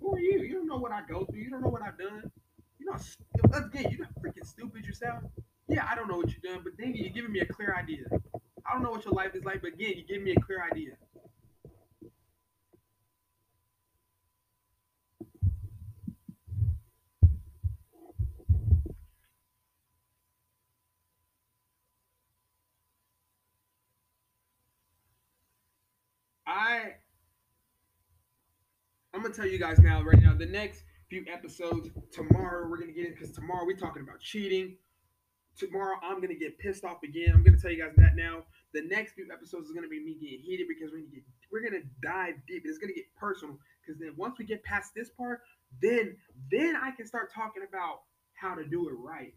Who 0.00 0.14
are 0.14 0.18
you? 0.18 0.40
You 0.40 0.54
don't 0.54 0.66
know 0.66 0.78
what 0.78 0.92
I 0.92 1.02
go 1.08 1.24
through. 1.24 1.38
You 1.38 1.50
don't 1.50 1.62
know 1.62 1.68
what 1.68 1.82
I've 1.82 1.98
done. 1.98 2.30
You 2.78 2.86
know, 2.86 2.92
let's 2.92 3.16
again, 3.54 3.86
you're 3.90 4.00
not 4.00 4.14
freaking 4.20 4.44
stupid 4.46 4.84
yourself. 4.84 5.22
Yeah, 5.68 5.86
I 5.90 5.94
don't 5.94 6.08
know 6.08 6.16
what 6.16 6.30
you've 6.32 6.42
done, 6.42 6.60
but 6.64 6.72
then 6.78 6.94
you're 6.94 7.10
giving 7.10 7.32
me 7.32 7.40
a 7.40 7.46
clear 7.46 7.74
idea. 7.76 8.04
I 8.66 8.72
don't 8.72 8.82
know 8.82 8.90
what 8.90 9.04
your 9.04 9.14
life 9.14 9.34
is 9.34 9.44
like, 9.44 9.62
but 9.62 9.74
again, 9.74 9.94
you 9.96 10.04
give 10.04 10.22
me 10.22 10.32
a 10.32 10.40
clear 10.40 10.62
idea. 10.62 10.92
I 26.46 26.94
I'm 29.12 29.22
gonna 29.22 29.34
tell 29.34 29.46
you 29.46 29.58
guys 29.58 29.78
now, 29.78 30.02
right 30.02 30.20
now, 30.20 30.34
the 30.34 30.46
next 30.46 30.84
few 31.08 31.24
episodes 31.32 31.88
tomorrow 32.12 32.68
we're 32.68 32.78
gonna 32.78 32.92
get 32.92 33.06
in 33.06 33.12
because 33.12 33.30
tomorrow 33.32 33.64
we're 33.64 33.76
talking 33.76 34.02
about 34.02 34.20
cheating. 34.20 34.76
Tomorrow 35.56 35.96
I'm 36.02 36.20
gonna 36.20 36.34
get 36.34 36.58
pissed 36.58 36.84
off 36.84 37.02
again. 37.02 37.32
I'm 37.34 37.42
gonna 37.42 37.58
tell 37.58 37.70
you 37.70 37.82
guys 37.82 37.94
that 37.96 38.14
now. 38.14 38.44
The 38.74 38.82
next 38.82 39.14
few 39.14 39.26
episodes 39.32 39.68
is 39.68 39.74
gonna 39.74 39.88
be 39.88 40.00
me 40.04 40.14
getting 40.14 40.40
heated 40.40 40.66
because 40.68 40.92
we're 40.92 40.98
gonna 40.98 41.14
get 41.14 41.22
we're 41.50 41.62
gonna 41.62 41.84
dive 42.02 42.34
deep. 42.46 42.62
It's 42.66 42.78
gonna 42.78 42.92
get 42.92 43.06
personal 43.16 43.58
because 43.80 43.98
then 43.98 44.12
once 44.16 44.38
we 44.38 44.44
get 44.44 44.62
past 44.64 44.92
this 44.94 45.08
part, 45.10 45.40
then 45.80 46.16
then 46.50 46.76
I 46.76 46.90
can 46.90 47.06
start 47.06 47.32
talking 47.32 47.62
about 47.68 48.00
how 48.34 48.54
to 48.54 48.64
do 48.64 48.88
it 48.88 48.92
right. 48.92 49.34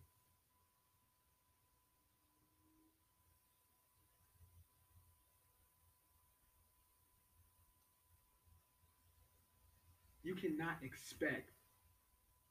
You 10.29 10.35
cannot 10.35 10.77
expect 10.83 11.49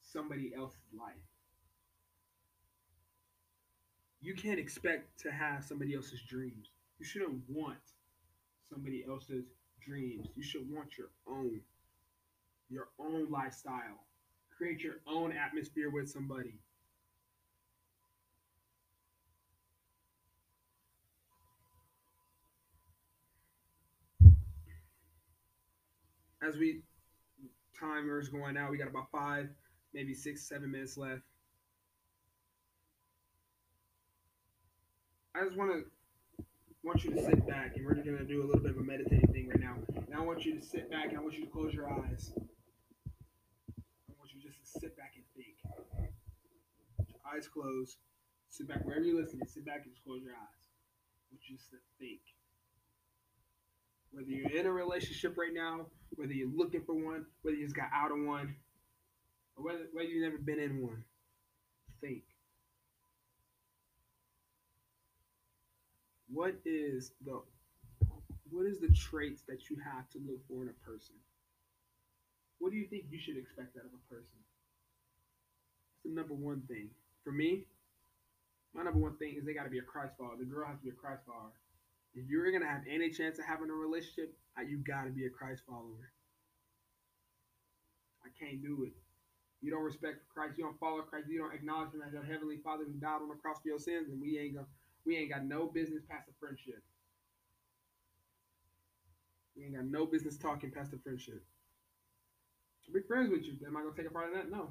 somebody 0.03 0.53
else's 0.53 0.93
life. 0.99 1.15
You 4.21 4.35
can't 4.35 4.59
expect 4.59 5.21
to 5.21 5.31
have 5.31 5.63
somebody 5.65 5.95
else's 5.95 6.21
dreams. 6.29 6.71
You 6.99 7.05
shouldn't 7.05 7.41
want 7.49 7.79
somebody 8.69 9.05
else's 9.09 9.45
dreams. 9.81 10.27
You 10.35 10.43
should 10.43 10.69
want 10.69 10.99
your 10.99 11.07
own, 11.29 11.61
your 12.69 12.89
own 12.99 13.31
lifestyle. 13.31 14.01
Create 14.57 14.81
your 14.83 14.97
own 15.07 15.31
atmosphere 15.31 15.89
with 15.89 16.11
somebody. 16.11 16.55
As 26.43 26.57
we 26.57 26.83
timers 27.79 28.29
going 28.29 28.57
out, 28.57 28.71
we 28.71 28.79
got 28.79 28.89
about 28.89 29.11
five, 29.11 29.49
maybe 29.95 30.15
six, 30.15 30.43
seven 30.49 30.71
minutes 30.71 30.97
left. 30.97 31.23
I 35.35 35.45
just 35.45 35.57
want 35.57 35.71
to 35.71 36.45
want 36.83 37.05
you 37.05 37.11
to 37.11 37.23
sit 37.23 37.47
back, 37.47 37.77
and 37.77 37.85
we're 37.85 37.95
going 37.95 38.19
to 38.19 38.25
do 38.25 38.43
a 38.43 38.47
little 38.47 38.61
bit 38.61 38.73
of 38.73 38.79
a 38.79 38.83
meditating 38.83 39.33
thing 39.33 39.49
right 39.49 39.61
now. 39.61 39.75
And 39.95 40.15
I 40.15 40.21
want 40.21 40.45
you 40.45 40.59
to 40.59 40.65
sit 40.65 40.91
back, 40.91 41.11
and 41.11 41.19
I 41.19 41.21
want 41.21 41.35
you 41.35 41.45
to 41.45 41.51
close 41.51 41.75
your 41.75 41.89
eyes. 41.89 42.33
I 42.37 44.13
want 44.19 44.33
you 44.35 44.41
just 44.43 44.61
to 44.61 44.81
sit 44.81 44.97
back 44.97 45.13
and 45.15 45.25
think. 45.37 45.57
Eyes 47.35 47.47
closed. 47.47 47.99
Sit 48.49 48.69
back 48.69 48.85
wherever 48.85 49.05
you're 49.05 49.21
listening. 49.21 49.47
Sit 49.47 49.67
back 49.67 49.83
and 49.85 49.93
just 49.93 50.03
close 50.03 50.23
your 50.23 50.33
eyes. 50.33 50.65
I 51.31 51.35
want 51.35 51.43
you 51.49 51.57
just 51.57 51.71
to 51.71 51.77
think. 51.99 52.21
Whether 54.13 54.31
you're 54.31 54.51
in 54.51 54.67
a 54.67 54.73
relationship 54.73 55.37
right 55.37 55.53
now, 55.53 55.87
whether 56.17 56.33
you're 56.33 56.51
looking 56.55 56.83
for 56.85 56.95
one, 56.95 57.27
whether 57.43 57.57
you 57.57 57.65
just 57.65 57.77
got 57.77 57.91
out 57.95 58.11
of 58.11 58.19
one, 58.25 58.55
or 59.57 59.65
whether, 59.65 59.87
whether 59.93 60.09
you've 60.09 60.25
never 60.25 60.39
been 60.39 60.59
in 60.59 60.83
one, 60.83 61.05
think. 62.01 62.23
What 66.31 66.55
is 66.65 67.13
the 67.25 67.41
what 68.51 68.67
is 68.67 68.79
the 68.79 68.89
traits 68.89 69.43
that 69.49 69.69
you 69.69 69.77
have 69.77 70.09
to 70.11 70.19
look 70.27 70.41
for 70.49 70.63
in 70.63 70.69
a 70.69 70.87
person? 70.89 71.15
What 72.59 72.73
do 72.73 72.79
you 72.79 72.87
think 72.87 73.05
you 73.11 73.19
should 73.19 73.37
expect 73.37 73.77
out 73.77 73.85
of 73.85 73.93
a 73.93 74.15
person? 74.15 74.39
It's 75.95 76.05
the 76.05 76.11
number 76.11 76.35
one 76.35 76.63
thing. 76.69 76.89
For 77.25 77.33
me, 77.33 77.65
my 78.75 78.83
number 78.83 78.99
one 79.01 79.17
thing 79.17 79.37
is 79.39 79.45
they 79.45 79.55
got 79.55 79.65
to 79.65 79.71
be 79.71 79.79
a 79.79 79.83
Christ 79.83 80.15
follower. 80.19 80.37
The 80.39 80.45
girl 80.45 80.67
has 80.67 80.79
to 80.79 80.85
be 80.85 80.91
a 80.91 80.93
Christ 80.93 81.23
follower. 81.27 81.53
If 82.15 82.29
you're 82.29 82.51
gonna 82.51 82.71
have 82.71 82.83
any 82.89 83.11
chance 83.11 83.39
of 83.39 83.45
having 83.45 83.71
a 83.71 83.75
relationship, 83.75 84.35
you 84.67 84.79
got 84.79 85.05
to 85.05 85.11
be 85.11 85.27
a 85.27 85.31
Christ 85.31 85.63
follower. 85.69 86.11
I 88.25 88.29
can't 88.39 88.63
do 88.63 88.85
it. 88.85 88.93
You 89.61 89.71
don't 89.71 89.83
respect 89.85 90.29
Christ. 90.29 90.59
You 90.59 90.65
don't 90.65 90.79
follow 90.79 91.03
Christ. 91.03 91.27
You 91.29 91.39
don't 91.39 91.55
acknowledge 91.55 91.93
Him 91.93 92.03
as 92.07 92.13
your 92.13 92.23
heavenly 92.23 92.59
Father 92.59 92.85
who 92.85 92.93
died 92.95 93.23
on 93.23 93.29
the 93.29 93.35
cross 93.35 93.59
for 93.63 93.69
your 93.69 93.79
sins, 93.79 94.09
and 94.09 94.21
we 94.21 94.39
ain't 94.39 94.55
gonna 94.55 94.67
we 95.05 95.17
ain't 95.17 95.31
got 95.31 95.45
no 95.45 95.67
business 95.67 96.03
past 96.09 96.27
the 96.27 96.33
friendship. 96.41 96.83
We 99.57 99.65
ain't 99.65 99.75
got 99.75 99.87
no 99.87 100.07
business 100.07 100.37
talking 100.37 100.71
past 100.71 100.91
the 100.91 100.99
friendship. 100.99 101.43
I'll 102.87 102.95
be 102.95 103.01
friends 103.07 103.31
with 103.31 103.43
you. 103.43 103.55
Am 103.67 103.77
I 103.77 103.83
gonna 103.83 103.97
take 103.97 104.07
a 104.07 104.11
part 104.11 104.29
of 104.29 104.35
that? 104.35 104.51
No. 104.51 104.71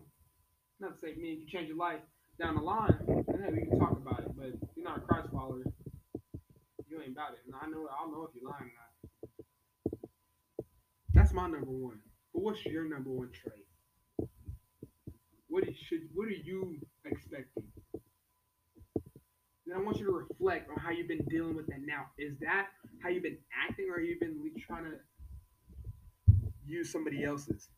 Not 0.80 0.94
to 0.94 1.00
say 1.00 1.16
me 1.16 1.34
if 1.34 1.40
you 1.40 1.48
change 1.48 1.68
your 1.68 1.78
life 1.78 2.00
down 2.40 2.56
the 2.56 2.62
line, 2.62 2.98
then 3.08 3.44
hey, 3.44 3.52
we 3.52 3.66
can 3.68 3.80
talk 3.80 3.92
about 3.92 4.22
it. 4.22 4.32
But 4.38 4.54
you're 4.76 4.86
not 4.86 5.00
a 5.00 5.02
Christ 5.02 5.30
follower, 5.34 5.64
ain't 7.08 7.16
about 7.16 7.32
it. 7.34 7.40
And 7.46 7.56
I 7.62 7.68
know 7.68 7.88
I'll 8.00 8.12
know 8.12 8.24
if 8.24 8.36
you're 8.36 8.50
lying 8.50 8.64
or 8.64 8.74
not. 8.76 10.00
That's 11.14 11.34
my 11.34 11.48
number 11.48 11.72
one. 11.72 12.00
But 12.34 12.44
what's 12.44 12.66
your 12.66 12.88
number 12.88 13.10
one 13.10 13.30
trait? 13.32 13.66
What 15.50 15.66
you, 15.66 15.74
should 15.74 16.02
what 16.14 16.28
are 16.28 16.32
you 16.32 16.80
expecting? 17.06 17.64
Then 19.66 19.78
I 19.78 19.82
want 19.82 19.98
you 19.98 20.06
to 20.06 20.12
reflect 20.12 20.70
on 20.70 20.78
how 20.78 20.92
you've 20.92 21.08
been 21.08 21.26
dealing 21.30 21.56
with 21.56 21.68
that 21.68 21.82
now. 21.86 22.08
Is 22.18 22.38
that 22.40 22.68
how 23.02 23.10
you've 23.10 23.24
been 23.24 23.40
acting, 23.68 23.90
or 23.94 24.00
you've 24.00 24.20
been 24.20 24.40
trying 24.66 24.86
to 24.86 24.98
use 26.66 26.92
somebody 26.92 27.24
else's? 27.24 27.70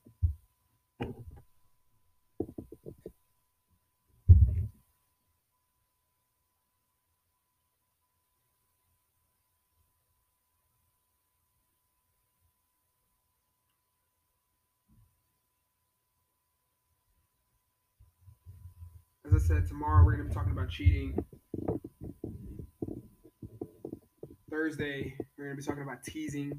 Said, 19.49 19.67
tomorrow 19.67 20.05
we're 20.05 20.15
going 20.15 20.25
to 20.25 20.29
be 20.29 20.35
talking 20.35 20.51
about 20.51 20.69
cheating. 20.69 21.17
Thursday, 24.51 25.15
we're 25.37 25.45
going 25.45 25.57
to 25.57 25.61
be 25.63 25.65
talking 25.65 25.81
about 25.81 26.03
teasing 26.03 26.51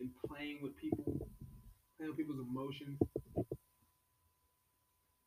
and 0.00 0.10
playing 0.26 0.60
with 0.62 0.74
people, 0.74 1.04
playing 1.98 2.12
with 2.12 2.16
people's 2.16 2.40
emotions. 2.40 2.98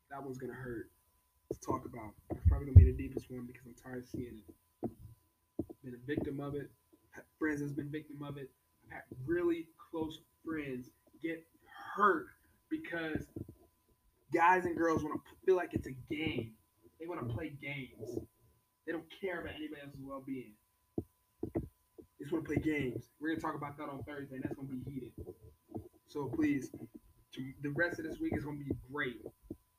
That 0.09 0.23
one's 0.23 0.39
going 0.39 0.51
to 0.51 0.57
hurt 0.57 0.89
to 1.53 1.59
talk 1.59 1.85
about. 1.85 2.13
It's 2.31 2.47
probably 2.47 2.65
going 2.65 2.79
to 2.79 2.83
be 2.83 2.91
the 2.91 2.97
deepest 2.97 3.29
one 3.29 3.45
because 3.45 3.67
I'm 3.67 3.75
tired 3.75 4.05
of 4.05 4.09
seeing 4.09 4.41
it. 4.47 4.89
Been 5.83 5.93
a 5.93 6.07
victim 6.07 6.39
of 6.39 6.55
it. 6.55 6.71
Friends 7.37 7.61
that's 7.61 7.73
been 7.73 7.91
victim 7.91 8.23
of 8.23 8.37
it. 8.37 8.49
I've 8.87 8.93
had 8.93 9.03
really 9.23 9.67
close 9.91 10.17
friends 10.43 10.89
get 11.21 11.45
hurt 11.95 12.25
because 12.71 13.27
guys 14.33 14.65
and 14.65 14.75
girls 14.75 15.03
want 15.03 15.15
to 15.15 15.21
feel 15.45 15.55
like 15.55 15.73
it's 15.73 15.87
a 15.87 15.95
game. 16.13 16.53
They 16.99 17.07
want 17.07 17.27
to 17.27 17.33
play 17.33 17.53
games. 17.61 18.19
They 18.85 18.91
don't 18.91 19.05
care 19.21 19.41
about 19.41 19.55
anybody 19.55 19.81
else's 19.83 20.01
well 20.03 20.23
being. 20.25 20.53
They 21.55 22.23
just 22.23 22.33
want 22.33 22.45
to 22.45 22.53
play 22.53 22.61
games. 22.61 23.09
We're 23.19 23.29
going 23.29 23.39
to 23.39 23.45
talk 23.45 23.55
about 23.55 23.77
that 23.77 23.89
on 23.89 24.03
Thursday, 24.03 24.35
and 24.35 24.43
that's 24.43 24.55
going 24.55 24.67
to 24.67 24.73
be 24.75 24.91
heated. 24.91 25.11
So 26.07 26.25
please, 26.25 26.71
the 27.61 27.69
rest 27.69 27.99
of 27.99 28.05
this 28.05 28.19
week 28.19 28.33
is 28.35 28.43
going 28.43 28.59
to 28.59 28.65
be 28.65 28.75
great. 28.91 29.21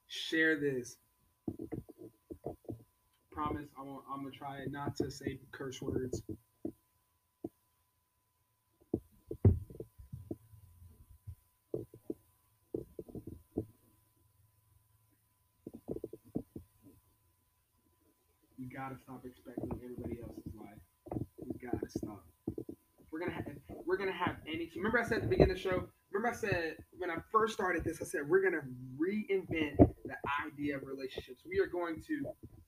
Share 0.07 0.59
this. 0.59 0.97
Promise, 3.33 3.69
I'm 3.79 4.23
going 4.23 4.33
to 4.33 4.39
try 4.39 4.65
not 4.71 4.97
to 4.97 5.11
say 5.11 5.39
curse 5.53 5.81
words. 5.83 6.23
You 18.59 18.69
gotta 18.81 18.97
stop 18.97 19.21
expecting 19.27 19.69
everybody 19.85 20.17
else's 20.25 20.57
life. 20.57 20.81
You 21.45 21.53
gotta 21.61 21.85
stop. 21.87 22.25
We're 23.13 23.21
gonna 23.21 23.37
have 23.37 23.45
we're 23.85 23.99
gonna 23.99 24.13
have 24.13 24.37
any. 24.49 24.73
Remember 24.75 24.99
I 24.99 25.05
said 25.05 25.19
at 25.19 25.23
the 25.25 25.29
beginning 25.29 25.53
of 25.53 25.57
the 25.59 25.63
show. 25.63 25.85
Remember 26.11 26.35
I 26.35 26.41
said 26.41 26.77
when 26.97 27.11
I 27.11 27.17
first 27.31 27.53
started 27.53 27.85
this, 27.85 28.01
I 28.01 28.07
said 28.07 28.23
we're 28.27 28.41
gonna 28.41 28.65
reinvent 28.97 29.77
the 29.77 30.17
idea 30.49 30.77
of 30.77 30.83
relationships. 30.89 31.43
We 31.45 31.61
are 31.61 31.67
going 31.67 32.01
to 32.09 32.25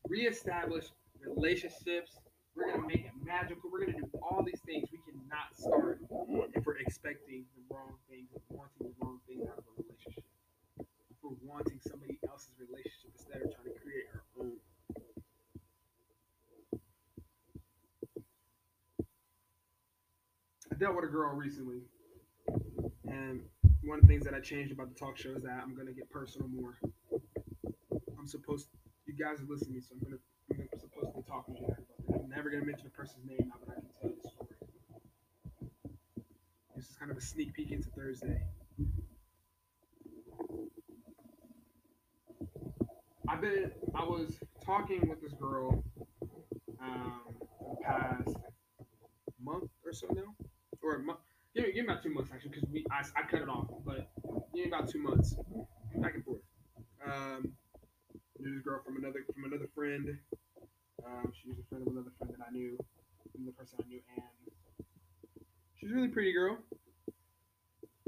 reestablish 0.07 0.85
relationships. 1.25 2.21
We're 2.55 2.71
gonna 2.73 2.87
make 2.87 3.09
it 3.09 3.17
magical. 3.25 3.71
We're 3.73 3.87
gonna 3.87 3.97
do 3.97 4.11
all 4.21 4.45
these 4.45 4.61
things. 4.67 4.91
We 4.93 5.01
cannot 5.09 5.57
start 5.57 6.05
if 6.53 6.67
we're 6.67 6.77
expecting 6.77 7.47
the 7.57 7.63
wrong 7.75 7.97
things, 8.11 8.29
if 8.37 8.43
we're 8.51 8.59
wanting 8.59 8.85
the 8.85 8.93
wrong 9.01 9.19
things 9.27 9.49
out 9.49 9.57
of 9.57 9.65
a 9.65 9.81
relationship. 9.81 10.25
If 10.77 11.17
we're 11.23 11.41
wanting 11.41 11.81
somebody 11.89 12.19
else's 12.29 12.53
relationship 12.61 13.17
instead 13.17 13.41
of 13.41 13.55
trying 13.57 13.73
to 13.73 13.81
create 13.81 14.13
our 14.13 14.45
own. 14.45 14.61
I 20.72 20.72
dealt 20.83 20.97
with 20.97 21.05
a 21.05 21.09
girl 21.09 21.33
recently, 21.33 21.79
and 23.07 23.41
one 23.85 24.01
of 24.01 24.03
the 24.03 24.09
things 24.09 24.25
that 24.25 24.35
I 24.35 24.41
changed 24.41 24.73
about 24.73 24.89
the 24.89 24.99
talk 24.99 25.17
show 25.17 25.31
is 25.31 25.45
that 25.45 25.61
I'm 25.63 25.77
gonna 25.77 25.93
get 25.93 26.11
personal 26.11 26.49
more. 26.49 26.77
I'm 28.19 28.27
supposed, 28.27 28.67
to, 28.67 28.79
you 29.07 29.15
guys 29.15 29.41
are 29.41 29.47
listening, 29.49 29.81
so 29.81 29.95
I'm 29.95 30.01
gonna, 30.01 30.19
I'm 30.51 30.81
supposed 30.81 31.15
to 31.15 31.21
be 31.21 31.23
talking 31.23 31.55
to 31.55 31.61
you 31.61 31.67
about 31.69 31.79
that. 31.87 32.21
I'm 32.25 32.29
never 32.29 32.51
gonna 32.51 32.65
mention 32.65 32.89
a 32.89 32.91
person's 32.91 33.25
name 33.29 33.39
now, 33.49 33.55
but 33.65 33.77
I 33.77 33.81
can 33.81 33.91
tell 34.01 34.11
you 34.11 34.17
the 34.25 34.29
story. 34.29 34.57
This 36.75 36.91
is 36.91 36.97
kind 36.97 37.13
of 37.13 37.17
a 37.17 37.21
sneak 37.21 37.55
peek 37.55 37.71
into 37.71 37.89
Thursday. 37.91 38.43
I've 43.29 43.41
been, 43.41 43.71
I 43.95 44.03
was 44.03 44.37
talking 44.67 45.09
with 45.09 45.23
this 45.23 45.33
girl 45.35 45.85
um, 46.83 47.21
the 47.71 47.77
past 47.85 48.37
month 49.45 49.71
or 49.85 49.93
so 49.93 50.07
now, 50.15 50.35
or. 50.83 51.03
Give 51.55 51.67
me, 51.67 51.73
give 51.73 51.85
me 51.85 51.93
about 51.93 52.03
two 52.03 52.15
months 52.15 52.31
actually, 52.33 52.51
because 52.51 52.69
we 52.71 52.83
I, 52.91 53.05
I 53.15 53.29
cut 53.31 53.43
it 53.43 53.49
off, 53.49 53.67
but 53.85 54.09
give 54.55 54.65
me 54.65 54.69
about 54.69 54.89
two 54.89 55.03
months, 55.03 55.37
back 55.97 56.15
and 56.15 56.25
forth. 56.25 56.41
Um, 57.07 57.53
knew 58.39 58.55
this 58.55 58.63
girl 58.65 58.81
from 58.85 58.97
another 58.97 59.21
from 59.35 59.45
another 59.45 59.69
friend. 59.75 60.17
Um, 61.05 61.33
she 61.33 61.49
was 61.49 61.59
a 61.59 61.69
friend 61.69 61.87
of 61.87 61.93
another 61.93 62.13
friend 62.19 62.35
that 62.39 62.47
I 62.49 62.51
knew, 62.53 62.79
another 63.37 63.53
person 63.53 63.79
I 63.85 63.89
knew, 63.89 64.01
and 64.17 64.25
she's 65.79 65.91
a 65.91 65.95
really 65.95 66.09
pretty 66.09 66.33
girl. 66.33 66.59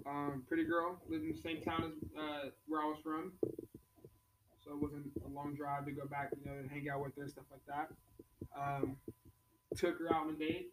Um, 0.07 0.43
pretty 0.49 0.65
girl, 0.65 1.01
lived 1.09 1.25
in 1.25 1.33
the 1.33 1.41
same 1.41 1.63
town 1.63 1.85
as 1.85 2.19
uh, 2.19 2.51
where 2.67 2.83
I 2.83 2.87
was 2.87 2.99
from. 3.03 3.33
So 4.65 4.73
it 4.73 4.81
wasn't 4.81 5.13
a 5.25 5.29
long 5.29 5.55
drive 5.55 5.85
to 5.87 5.93
go 5.93 6.07
back, 6.07 6.31
you 6.39 6.51
know, 6.51 6.57
and 6.59 6.71
hang 6.71 6.89
out 6.89 7.03
with 7.03 7.17
her, 7.17 7.29
stuff 7.29 7.45
like 7.51 7.65
that. 7.69 7.91
Um, 8.59 8.97
took 9.77 9.99
her 9.99 10.13
out 10.15 10.29
on 10.29 10.35
a 10.35 10.39
date. 10.39 10.73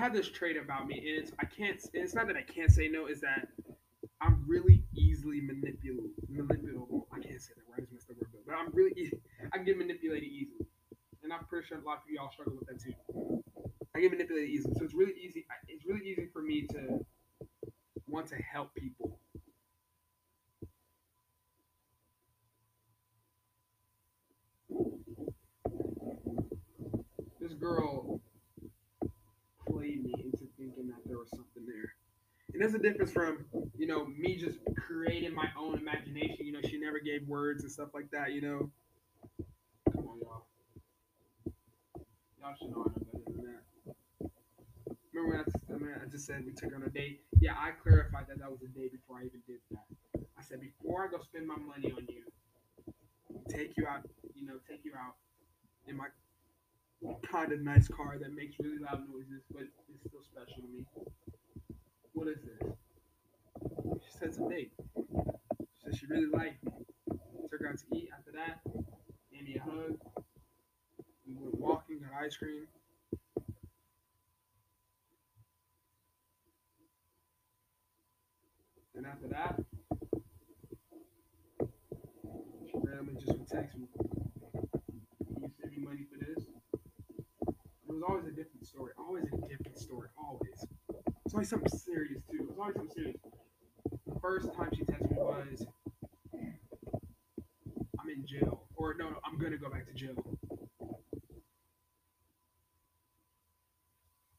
Have 0.00 0.12
this 0.14 0.28
trait 0.28 0.56
about 0.56 0.86
me, 0.86 0.98
and 0.98 1.18
it's 1.22 1.32
I 1.38 1.44
can't. 1.44 1.78
It's 1.92 2.14
not 2.14 2.26
that 2.28 2.36
I 2.36 2.42
can't 2.42 2.72
say 2.72 2.88
no. 2.88 3.06
Is 3.06 3.20
that 3.20 3.48
I'm 4.20 4.44
really 4.46 4.82
easily 4.94 5.40
manipulable. 5.40 6.10
Manipulable. 6.32 7.04
I 7.12 7.20
can't 7.20 7.40
say 7.40 7.52
that 7.56 7.68
word. 7.68 7.76
I 7.76 7.80
just 7.80 7.92
messed 7.92 8.08
the 8.08 8.14
word. 8.14 8.44
But 8.46 8.54
I'm 8.56 8.70
really. 8.72 8.92
Easy, 8.96 9.20
I 9.52 9.56
can 9.58 9.66
get 9.66 9.78
manipulated 9.78 10.28
easily, 10.28 10.66
and 11.22 11.32
I'm 11.32 11.44
pretty 11.44 11.66
sure 11.68 11.78
a 11.78 11.84
lot 11.84 11.98
of 11.98 12.10
y'all 12.10 12.30
struggle 12.30 12.56
with 12.58 12.68
that 12.68 12.80
too. 12.80 12.94
I 13.94 14.00
get 14.00 14.10
manipulated 14.10 14.50
easily, 14.50 14.74
so 14.78 14.84
it's 14.84 14.94
really 14.94 15.14
easy. 15.20 15.46
It's 15.68 15.84
really 15.84 16.06
easy 16.06 16.28
for 16.32 16.42
me 16.42 16.66
to 16.68 17.04
want 18.06 18.26
to 18.28 18.36
help 18.36 18.74
people. 18.74 19.18
This 27.40 27.52
girl 27.54 28.20
played 29.68 30.04
me 30.04 30.14
into 30.18 30.46
thinking 30.58 30.88
that 30.88 31.00
there 31.06 31.18
was 31.18 31.30
something 31.30 31.64
there. 31.66 31.94
And 32.52 32.60
there's 32.60 32.69
a 32.69 32.69
difference 32.82 33.12
from, 33.12 33.44
you 33.76 33.86
know, 33.86 34.06
me 34.06 34.36
just 34.36 34.58
creating 34.86 35.34
my 35.34 35.48
own 35.58 35.78
imagination. 35.78 36.46
You 36.46 36.52
know, 36.52 36.60
she 36.62 36.78
never 36.78 36.98
gave 36.98 37.26
words 37.28 37.62
and 37.62 37.72
stuff 37.72 37.88
like 37.94 38.10
that, 38.10 38.32
you 38.32 38.40
know. 38.40 38.70
Come 39.92 40.08
on, 40.08 40.18
y'all. 40.20 40.44
Y'all 42.40 42.54
should 42.58 42.70
know 42.70 42.86
I 42.86 42.90
know 42.90 43.06
better 43.12 43.24
than 43.26 43.42
that. 43.42 44.30
Remember 45.12 45.36
when 45.36 45.40
I, 45.40 45.44
just, 45.44 45.56
I 46.02 46.10
just 46.10 46.26
said 46.26 46.44
we 46.44 46.52
took 46.52 46.74
on 46.74 46.82
a 46.82 46.88
date? 46.88 47.20
Yeah, 47.40 47.52
I 47.52 47.70
clarified 47.82 48.26
that 48.28 48.38
that 48.38 48.50
was 48.50 48.60
a 48.62 48.68
date 48.78 48.92
before 48.92 49.18
I 49.18 49.26
even 49.26 49.42
did 49.46 49.58
that. 49.70 49.84
I 50.38 50.42
said, 50.42 50.60
before 50.60 51.04
I 51.04 51.08
go 51.10 51.22
spend 51.22 51.46
my 51.46 51.56
money 51.56 51.92
on 51.92 52.06
you, 52.08 52.24
take 53.48 53.76
you 53.76 53.86
out, 53.86 54.08
you 54.34 54.46
know, 54.46 54.54
take 54.68 54.84
you 54.84 54.92
out 54.96 55.14
in 55.86 55.96
my 55.96 56.06
kind 57.30 57.52
of 57.52 57.60
nice 57.60 57.88
car 57.88 58.18
that 58.20 58.34
makes 58.34 58.56
really 58.60 58.78
loud 58.78 59.02
noises, 59.12 59.42
but 59.52 59.62
it's 59.62 60.00
still 60.06 60.22
special 60.22 60.62
to 60.62 60.68
me. 60.68 60.84
What 62.12 62.28
is 62.28 62.38
this? 62.42 62.72
She 64.04 64.18
said 64.32 64.52
a. 64.52 64.70
She 65.58 65.80
said 65.84 65.96
she 65.96 66.06
really 66.06 66.26
liked 66.32 66.64
me. 66.64 66.72
Took 67.50 67.60
her 67.60 67.68
out 67.68 67.78
to 67.78 67.96
eat 67.96 68.10
after 68.16 68.32
that. 68.32 68.60
Gave 69.32 69.44
me 69.44 69.56
a 69.56 69.62
hug. 69.62 69.98
We 71.26 71.34
went 71.34 71.58
walking, 71.58 72.00
got 72.00 72.24
ice 72.24 72.36
cream. 72.36 72.66
And 78.96 79.06
after 79.06 79.28
that, 79.28 79.58
she 82.66 82.72
randomly 82.74 83.14
just 83.14 83.38
would 83.38 83.48
text 83.48 83.78
me. 83.78 83.86
Can 83.96 85.42
you 85.42 85.48
send 85.60 85.72
me 85.72 85.78
money 85.82 86.06
for 86.10 86.18
this? 86.24 86.44
It 87.88 87.92
was 87.92 88.02
always 88.06 88.26
a 88.26 88.30
different 88.30 88.66
story. 88.66 88.92
Always 88.98 89.24
a 89.24 89.48
different 89.48 89.78
story. 89.78 90.08
Always. 90.18 90.66
It's 91.24 91.34
always 91.34 91.48
something 91.48 91.68
serious 91.68 92.22
too. 92.30 92.38
It 92.42 92.48
was 92.48 92.58
always 92.58 92.76
something 92.76 92.94
serious. 92.94 93.19
First 94.20 94.52
time 94.54 94.70
she 94.74 94.84
texted 94.84 95.10
me 95.10 95.16
was, 95.16 95.66
"I'm 97.98 98.08
in 98.10 98.26
jail," 98.26 98.66
or 98.76 98.94
"No, 98.94 99.18
I'm 99.24 99.38
gonna 99.38 99.56
go 99.56 99.70
back 99.70 99.86
to 99.86 99.94
jail." 99.94 100.14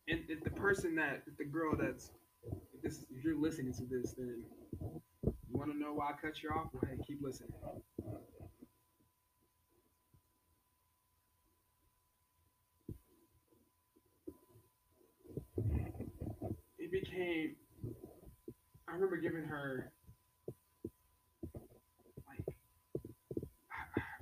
And 0.07 0.23
if 0.29 0.43
the 0.43 0.51
person 0.51 0.95
that, 0.95 1.23
the 1.37 1.45
girl 1.45 1.75
that's, 1.75 2.11
if 2.73 2.81
this, 2.83 3.05
if 3.09 3.23
you're 3.23 3.37
listening 3.37 3.73
to 3.73 3.85
this, 3.85 4.13
then 4.13 4.43
you 5.23 5.57
want 5.57 5.71
to 5.71 5.77
know 5.77 5.93
why 5.93 6.11
I 6.11 6.13
cut 6.13 6.43
you 6.43 6.49
off? 6.49 6.67
Well, 6.73 6.83
hey, 6.89 6.97
keep 7.07 7.21
listening. 7.21 7.51
it 16.77 16.91
became 16.91 17.55
I 18.87 18.95
remember 18.95 19.10
giving 19.21 19.43
her 19.43 19.91
like 22.27 22.55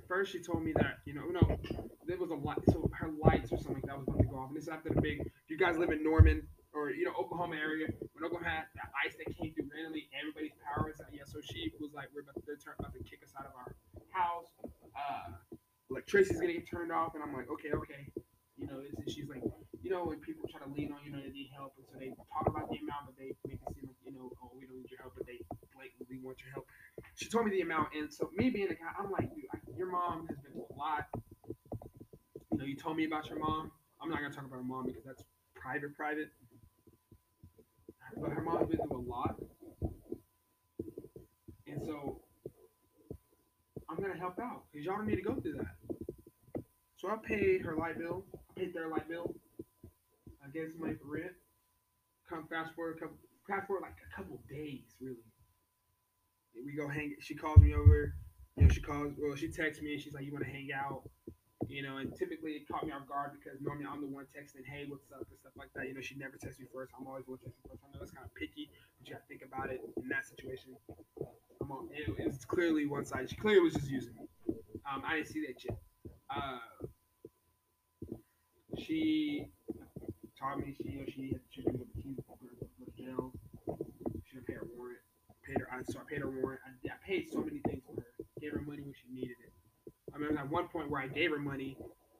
first 0.08 0.32
she 0.32 0.40
told 0.42 0.62
me 0.62 0.72
that, 0.76 0.98
you 1.06 1.14
know, 1.14 1.24
no, 1.30 1.58
there 2.06 2.18
was 2.18 2.30
a 2.30 2.34
light 2.34 2.58
so 2.68 2.90
her 2.92 3.10
lights 3.22 3.52
or 3.52 3.58
something 3.58 3.82
that 3.86 3.96
was 3.96 4.06
about 4.08 4.18
to 4.20 4.26
go 4.28 4.36
off. 4.36 4.48
And 4.48 4.56
this 4.56 4.68
after 4.68 4.90
the 4.90 5.00
big 5.00 5.30
you 5.48 5.56
guys 5.58 5.78
live 5.78 5.90
in 5.90 6.02
Norman 6.02 6.42
or 6.72 6.90
you 6.90 7.04
know, 7.04 7.12
Oklahoma 7.18 7.56
area, 7.56 7.86
when 8.12 8.24
Oklahoma 8.24 8.48
had 8.48 8.64
that 8.76 8.90
ice 9.04 9.14
that 9.18 9.26
came 9.34 9.54
through 9.54 9.70
randomly, 9.74 10.08
everybody's 10.14 10.54
power 10.62 10.86
was 10.86 11.00
out. 11.00 11.08
Yeah, 11.12 11.24
so 11.24 11.38
she 11.40 11.72
was 11.80 11.92
like, 11.94 12.08
We're 12.14 12.22
about 12.22 12.34
to, 12.36 12.42
they're 12.46 12.76
about 12.78 12.92
to 12.92 13.02
kick 13.02 13.22
us 13.24 13.32
out 13.38 13.46
of 13.46 13.54
our 13.56 13.74
house. 14.10 14.50
Uh 14.94 15.56
electricity's 15.90 16.40
gonna 16.40 16.54
get 16.54 16.68
turned 16.70 16.92
off 16.92 17.14
and 17.14 17.22
I'm 17.22 17.32
like, 17.32 17.50
Okay, 17.50 17.72
okay. 17.74 18.10
You 18.56 18.66
know, 18.66 18.82
and 18.84 19.08
she's 19.08 19.28
like, 19.28 19.42
you 19.82 19.90
know, 19.90 20.04
when 20.04 20.20
people 20.20 20.44
try 20.50 20.60
to 20.60 20.70
lean 20.70 20.92
on 20.92 21.00
you, 21.04 21.10
know, 21.10 21.20
they 21.24 21.32
need 21.32 21.48
help, 21.56 21.72
and 21.80 21.86
so 21.88 21.96
they 21.96 22.12
talk 22.28 22.44
about 22.44 22.68
the 22.68 22.76
amount, 22.76 23.08
but 23.08 23.16
they 23.16 23.32
know, 24.20 24.30
oh, 24.42 24.50
we 24.58 24.66
don't 24.66 24.76
need 24.76 24.90
your 24.90 25.00
help, 25.00 25.14
but 25.16 25.26
they 25.26 25.40
blatantly 25.74 26.18
want 26.22 26.38
your 26.40 26.52
help. 26.52 26.66
She 27.14 27.28
told 27.28 27.46
me 27.46 27.52
the 27.52 27.62
amount, 27.62 27.88
and 27.96 28.12
so 28.12 28.30
me 28.36 28.50
being 28.50 28.68
a 28.68 28.74
guy, 28.74 28.92
I'm 28.98 29.10
like, 29.10 29.34
dude, 29.34 29.44
I, 29.52 29.58
your 29.76 29.90
mom 29.90 30.26
has 30.28 30.38
been 30.38 30.52
through 30.52 30.66
a 30.70 30.76
lot. 30.76 31.06
You 32.52 32.58
know, 32.58 32.64
you 32.64 32.76
told 32.76 32.96
me 32.96 33.04
about 33.06 33.28
your 33.28 33.38
mom. 33.38 33.72
I'm 34.02 34.10
not 34.10 34.20
gonna 34.20 34.34
talk 34.34 34.44
about 34.44 34.56
her 34.56 34.62
mom 34.62 34.86
because 34.86 35.04
that's 35.04 35.22
private, 35.54 35.96
private. 35.96 36.28
But 38.16 38.30
her 38.30 38.42
mom's 38.42 38.68
been 38.68 38.78
through 38.78 38.98
a 38.98 39.08
lot, 39.08 39.36
and 41.66 41.80
so 41.84 42.20
I'm 43.88 43.96
gonna 43.96 44.18
help 44.18 44.38
out 44.40 44.64
because 44.70 44.84
y'all 44.84 44.96
don't 44.96 45.06
need 45.06 45.16
to 45.16 45.22
go 45.22 45.34
through 45.40 45.54
that. 45.54 46.64
So 46.96 47.08
I 47.08 47.16
paid 47.24 47.62
her 47.62 47.76
light 47.76 47.98
bill. 47.98 48.24
I 48.34 48.60
paid 48.60 48.74
their 48.74 48.88
light 48.88 49.08
bill. 49.08 49.34
I 50.44 50.50
gave 50.52 50.70
some 50.72 50.80
money 50.80 50.94
for 51.00 51.14
rent. 51.14 51.32
Come 52.28 52.46
fast 52.48 52.74
forward, 52.74 52.96
a 52.96 53.00
couple, 53.00 53.16
fast 53.50 53.66
forward 53.66 53.82
like 53.82 53.98
a 53.98 54.10
couple 54.14 54.38
days, 54.46 54.94
really. 55.02 55.26
And 56.54 56.62
we 56.64 56.78
go 56.78 56.86
hang. 56.86 57.18
She 57.18 57.34
calls 57.34 57.58
me 57.58 57.74
over. 57.74 58.14
You 58.56 58.66
know, 58.66 58.68
she 58.70 58.80
calls. 58.80 59.12
Well, 59.18 59.34
she 59.34 59.50
texts 59.50 59.82
me 59.82 59.94
and 59.94 60.00
she's 60.00 60.14
like, 60.14 60.24
"You 60.24 60.32
want 60.32 60.44
to 60.44 60.50
hang 60.50 60.70
out?" 60.70 61.02
You 61.68 61.82
know, 61.82 61.98
and 61.98 62.14
typically 62.16 62.52
it 62.62 62.68
caught 62.70 62.86
me 62.86 62.92
off 62.92 63.06
guard 63.06 63.32
because 63.34 63.60
normally 63.60 63.86
I'm 63.90 64.00
the 64.00 64.06
one 64.06 64.26
texting, 64.30 64.62
"Hey, 64.66 64.86
what's 64.86 65.10
up?" 65.10 65.26
and 65.26 65.38
stuff 65.38 65.52
like 65.56 65.70
that. 65.74 65.86
You 65.88 65.94
know, 65.94 66.00
she 66.00 66.14
never 66.14 66.38
texts 66.38 66.60
me 66.60 66.66
first. 66.72 66.92
I'm 66.98 67.06
always 67.06 67.26
the 67.26 67.32
one 67.32 67.40
texting 67.42 67.66
first. 67.66 67.82
I 67.82 67.96
know 67.96 68.02
it's 68.02 68.14
kind 68.14 68.26
of 68.26 68.34
picky, 68.34 68.70
but 68.98 69.06
you 69.06 69.14
got 69.14 69.22
to 69.22 69.28
think 69.28 69.42
about 69.42 69.70
it 69.70 69.80
in 69.98 70.08
that 70.08 70.26
situation. 70.26 70.74
I'm 71.60 71.70
on. 71.70 71.88
It, 71.92 72.06
it's 72.18 72.44
clearly 72.44 72.86
one 72.86 73.04
side. 73.04 73.30
She 73.30 73.36
clearly 73.36 73.62
was 73.62 73.74
just 73.74 73.90
using 73.90 74.14
me. 74.14 74.26
Um, 74.86 75.02
I 75.06 75.16
didn't 75.16 75.28
see 75.28 75.46
that 75.46 75.60
shit. 75.60 75.76
Uh, 76.30 76.58
she 78.78 79.46
taught 80.40 80.58
me 80.58 80.74
she 80.74 80.88
you 80.88 80.98
know, 80.98 81.04
she 81.06 81.28
had 81.28 81.40
she 81.50 81.62
was 81.62 81.76
she 82.00 82.08
was 82.08 82.24
go 82.80 82.86
to 82.86 82.90
jail. 82.96 83.32
She 84.24 84.36
didn't 84.36 84.46
pay 84.46 84.54
her 84.54 84.66
warrant. 84.76 84.98
Paid 85.44 85.59
her 85.59 85.59
I 85.70 85.82
so 85.84 86.00
I 86.00 86.02
paid 86.10 86.20
her 86.20 86.30
warrant. 86.30 86.60
I, 86.66 86.88
I 86.88 86.96
paid 87.06 87.30
so 87.30 87.38
many 87.38 87.60
things 87.66 87.82
for 87.86 88.00
her. 88.00 88.06
Gave 88.40 88.52
her 88.52 88.62
money 88.62 88.82
when 88.82 88.94
she 88.94 89.12
needed 89.12 89.36
it. 89.44 89.52
I 90.12 90.16
remember 90.16 90.40
at 90.40 90.50
one 90.50 90.68
point 90.68 90.90
where 90.90 91.00
I 91.00 91.06
gave 91.06 91.30
her 91.30 91.38
money 91.38 91.76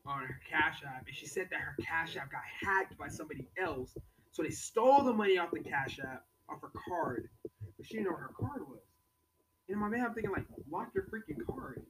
on 0.06 0.20
her 0.20 0.40
cash 0.48 0.82
app 0.86 1.06
and 1.06 1.16
she 1.16 1.26
said 1.26 1.48
that 1.50 1.60
her 1.60 1.74
cash 1.82 2.16
app 2.16 2.30
got 2.30 2.42
hacked 2.62 2.96
by 2.98 3.08
somebody 3.08 3.48
else. 3.60 3.96
So 4.32 4.42
they 4.42 4.50
stole 4.50 5.02
the 5.02 5.12
money 5.12 5.38
off 5.38 5.50
the 5.52 5.60
cash 5.60 5.98
app 6.00 6.24
off 6.48 6.60
her 6.62 6.70
card. 6.88 7.28
But 7.76 7.86
she 7.86 7.94
didn't 7.94 8.06
know 8.06 8.12
where 8.12 8.22
her 8.22 8.34
card 8.38 8.62
was. 8.68 8.80
And 9.68 9.74
in 9.74 9.80
my 9.80 9.88
man, 9.88 10.04
I'm 10.06 10.14
thinking 10.14 10.32
like, 10.32 10.46
lock 10.70 10.90
your 10.94 11.04
freaking 11.04 11.44
card. 11.46 11.82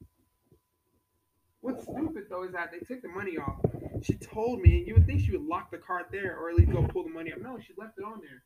What's 1.60 1.82
stupid 1.82 2.24
though 2.30 2.44
is 2.44 2.52
that 2.52 2.70
they 2.72 2.78
took 2.78 3.02
the 3.02 3.08
money 3.08 3.36
off. 3.36 3.60
She 4.02 4.14
told 4.14 4.60
me, 4.60 4.78
and 4.78 4.86
you 4.86 4.94
would 4.94 5.06
think 5.06 5.20
she 5.20 5.32
would 5.32 5.46
lock 5.46 5.70
the 5.70 5.78
card 5.78 6.06
there 6.10 6.38
or 6.38 6.50
at 6.50 6.56
least 6.56 6.72
go 6.72 6.82
pull 6.88 7.04
the 7.04 7.10
money 7.10 7.32
up. 7.32 7.40
No, 7.40 7.58
she 7.58 7.74
left 7.76 7.98
it 7.98 8.04
on 8.04 8.20
there. 8.20 8.42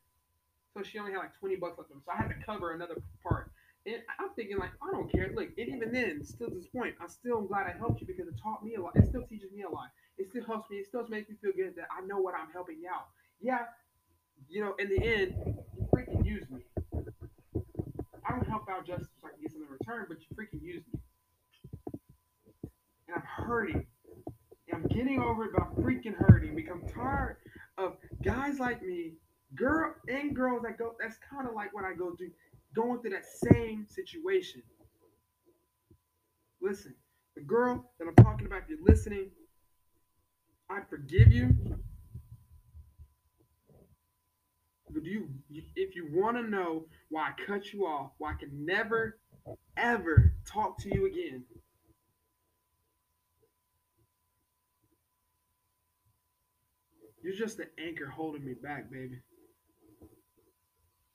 So 0.75 0.83
she 0.83 0.99
only 0.99 1.13
had 1.13 1.19
like 1.19 1.39
20 1.39 1.55
bucks 1.55 1.77
left. 1.77 1.89
it. 1.91 1.97
So 2.05 2.11
I 2.11 2.17
had 2.17 2.27
to 2.27 2.45
cover 2.45 2.73
another 2.73 2.95
part. 3.23 3.51
And 3.85 3.97
I'm 4.19 4.29
thinking 4.35 4.57
like, 4.57 4.71
I 4.81 4.91
don't 4.91 5.09
care. 5.11 5.31
Look, 5.33 5.49
and 5.57 5.69
even 5.69 5.93
then, 5.93 6.23
still 6.23 6.49
to 6.49 6.55
this 6.55 6.67
point, 6.67 6.95
I'm 6.99 7.07
still 7.07 7.41
glad 7.41 7.67
I 7.67 7.77
helped 7.77 8.01
you 8.01 8.07
because 8.07 8.27
it 8.27 8.33
taught 8.41 8.63
me 8.63 8.75
a 8.75 8.81
lot. 8.81 8.95
It 8.95 9.07
still 9.07 9.21
teaches 9.21 9.51
me 9.53 9.61
a 9.63 9.69
lot. 9.69 9.89
It 10.17 10.29
still 10.29 10.43
helps 10.43 10.69
me. 10.69 10.77
It 10.77 10.87
still 10.87 11.07
makes 11.07 11.29
me 11.29 11.35
feel 11.41 11.51
good 11.55 11.75
that 11.77 11.87
I 11.95 12.05
know 12.05 12.17
what 12.17 12.33
I'm 12.33 12.51
helping 12.51 12.79
you 12.81 12.89
out. 12.89 13.07
Yeah, 13.39 13.65
you 14.49 14.61
know, 14.61 14.73
in 14.79 14.89
the 14.89 15.01
end, 15.01 15.35
you 15.77 15.87
freaking 15.93 16.25
use 16.25 16.49
me. 16.49 16.61
I 18.27 18.31
don't 18.31 18.47
help 18.47 18.67
out 18.69 18.85
just 18.85 19.03
so 19.21 19.27
I 19.27 19.31
can 19.31 19.41
get 19.41 19.51
something 19.51 19.67
in 19.67 19.71
return, 19.71 20.05
but 20.09 20.17
you 20.19 20.35
freaking 20.35 20.61
use 20.61 20.83
me. 20.91 20.99
And 23.07 23.15
I'm 23.15 23.45
hurting. 23.45 23.85
And 24.67 24.83
I'm 24.83 24.87
getting 24.87 25.21
over 25.21 25.45
it, 25.45 25.51
but 25.53 25.61
I'm 25.61 25.83
freaking 25.83 26.15
hurting 26.17 26.55
because 26.55 26.79
I'm 26.81 26.89
tired 26.89 27.37
of 27.77 27.97
guys 28.23 28.59
like 28.59 28.81
me, 28.81 29.13
girl 29.53 29.93
and 30.07 30.35
girls 30.35 30.63
that 30.63 30.77
go. 30.77 30.95
That's 30.99 31.17
kind 31.29 31.47
of 31.47 31.53
like 31.53 31.73
what 31.73 31.85
I 31.85 31.93
go 31.93 32.15
through, 32.15 32.31
going 32.75 33.01
through 33.01 33.11
that 33.11 33.25
same 33.25 33.85
situation. 33.87 34.63
Listen, 36.61 36.95
the 37.35 37.41
girl 37.41 37.91
that 37.99 38.07
I'm 38.07 38.15
talking 38.23 38.47
about, 38.47 38.63
if 38.63 38.69
you're 38.69 38.79
listening, 38.83 39.29
I 40.69 40.79
forgive 40.89 41.31
you. 41.31 41.55
do 45.05 45.09
you 45.09 45.29
if 45.75 45.95
you 45.95 46.07
want 46.11 46.37
to 46.37 46.43
know 46.43 46.85
why 47.09 47.29
I 47.29 47.45
cut 47.45 47.73
you 47.73 47.85
off, 47.85 48.11
why 48.17 48.31
I 48.31 48.33
can 48.33 48.65
never 48.65 49.19
ever 49.77 50.33
talk 50.45 50.79
to 50.79 50.93
you 50.93 51.05
again? 51.05 51.43
You're 57.21 57.35
just 57.35 57.57
the 57.57 57.67
anchor 57.79 58.07
holding 58.07 58.45
me 58.45 58.53
back, 58.53 58.91
baby. 58.91 59.19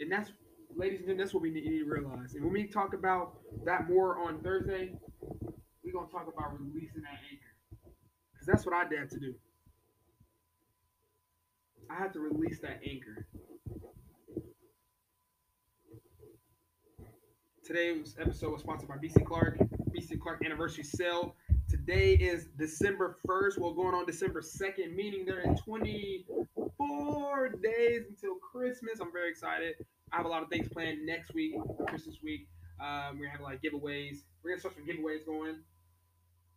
And 0.01 0.11
that's, 0.11 0.33
ladies 0.75 1.01
and 1.01 1.09
gentlemen, 1.09 1.19
that's 1.19 1.35
what 1.35 1.43
we 1.43 1.51
need 1.51 1.65
to 1.65 1.85
realize. 1.85 2.35
And 2.35 2.43
when 2.43 2.53
we 2.55 2.67
talk 2.67 2.95
about 2.95 3.39
that 3.65 3.89
more 3.89 4.19
on 4.27 4.41
Thursday, 4.41 4.99
we're 5.85 5.93
gonna 5.93 6.11
talk 6.11 6.27
about 6.27 6.59
releasing 6.59 7.03
that 7.03 7.19
anchor, 7.31 7.53
because 8.33 8.47
that's 8.47 8.65
what 8.65 8.75
I 8.75 8.79
had 8.79 9.11
to 9.11 9.19
do. 9.19 9.35
I 11.91 11.97
had 11.97 12.13
to 12.15 12.21
release 12.21 12.61
that 12.61 12.81
anchor. 12.89 13.27
Today's 17.65 18.17
episode 18.19 18.53
was 18.53 18.63
sponsored 18.63 18.89
by 18.89 18.97
BC 18.97 19.25
Clark, 19.25 19.59
BC 19.95 20.19
Clark 20.21 20.45
Anniversary 20.45 20.85
Sale. 20.85 21.37
Today 21.69 22.15
is 22.15 22.47
December 22.59 23.19
1st. 23.29 23.59
Well, 23.59 23.75
going 23.75 23.95
on 23.95 24.07
December 24.07 24.41
2nd, 24.41 24.95
meaning 24.97 25.25
there 25.25 25.47
are 25.47 25.55
24 25.55 27.49
days 27.63 28.07
until 28.09 28.37
Christmas. 28.37 28.99
I'm 29.01 29.13
very 29.13 29.31
excited. 29.31 29.77
I 30.13 30.17
have 30.17 30.27
a 30.27 30.29
lot 30.29 30.43
of 30.43 30.49
things 30.49 30.69
planned 30.69 31.07
next 31.07 31.35
week, 31.35 31.55
Christmas 31.87 32.17
week. 32.23 32.49
Um, 32.81 33.19
we're 33.19 33.27
gonna 33.27 33.39
have 33.39 33.41
like 33.41 33.63
giveaways. 33.63 34.23
We're 34.43 34.51
gonna 34.51 34.61
start 34.61 34.75
some 34.75 34.87
giveaways 34.87 35.25
going. 35.25 35.57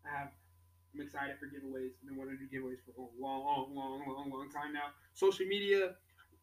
I 0.05 0.17
have 0.17 0.29
I'm 0.93 1.01
excited 1.01 1.35
for 1.39 1.47
giveaways. 1.47 1.89
I've 2.01 2.07
been 2.07 2.17
wanting 2.17 2.37
to 2.37 2.45
do 2.45 2.49
giveaways 2.49 2.77
for 2.85 2.93
a 3.01 3.05
long, 3.19 3.45
long, 3.45 3.75
long, 3.75 4.05
long, 4.07 4.29
long 4.29 4.49
time 4.49 4.73
now. 4.73 4.93
Social 5.13 5.45
media, 5.45 5.95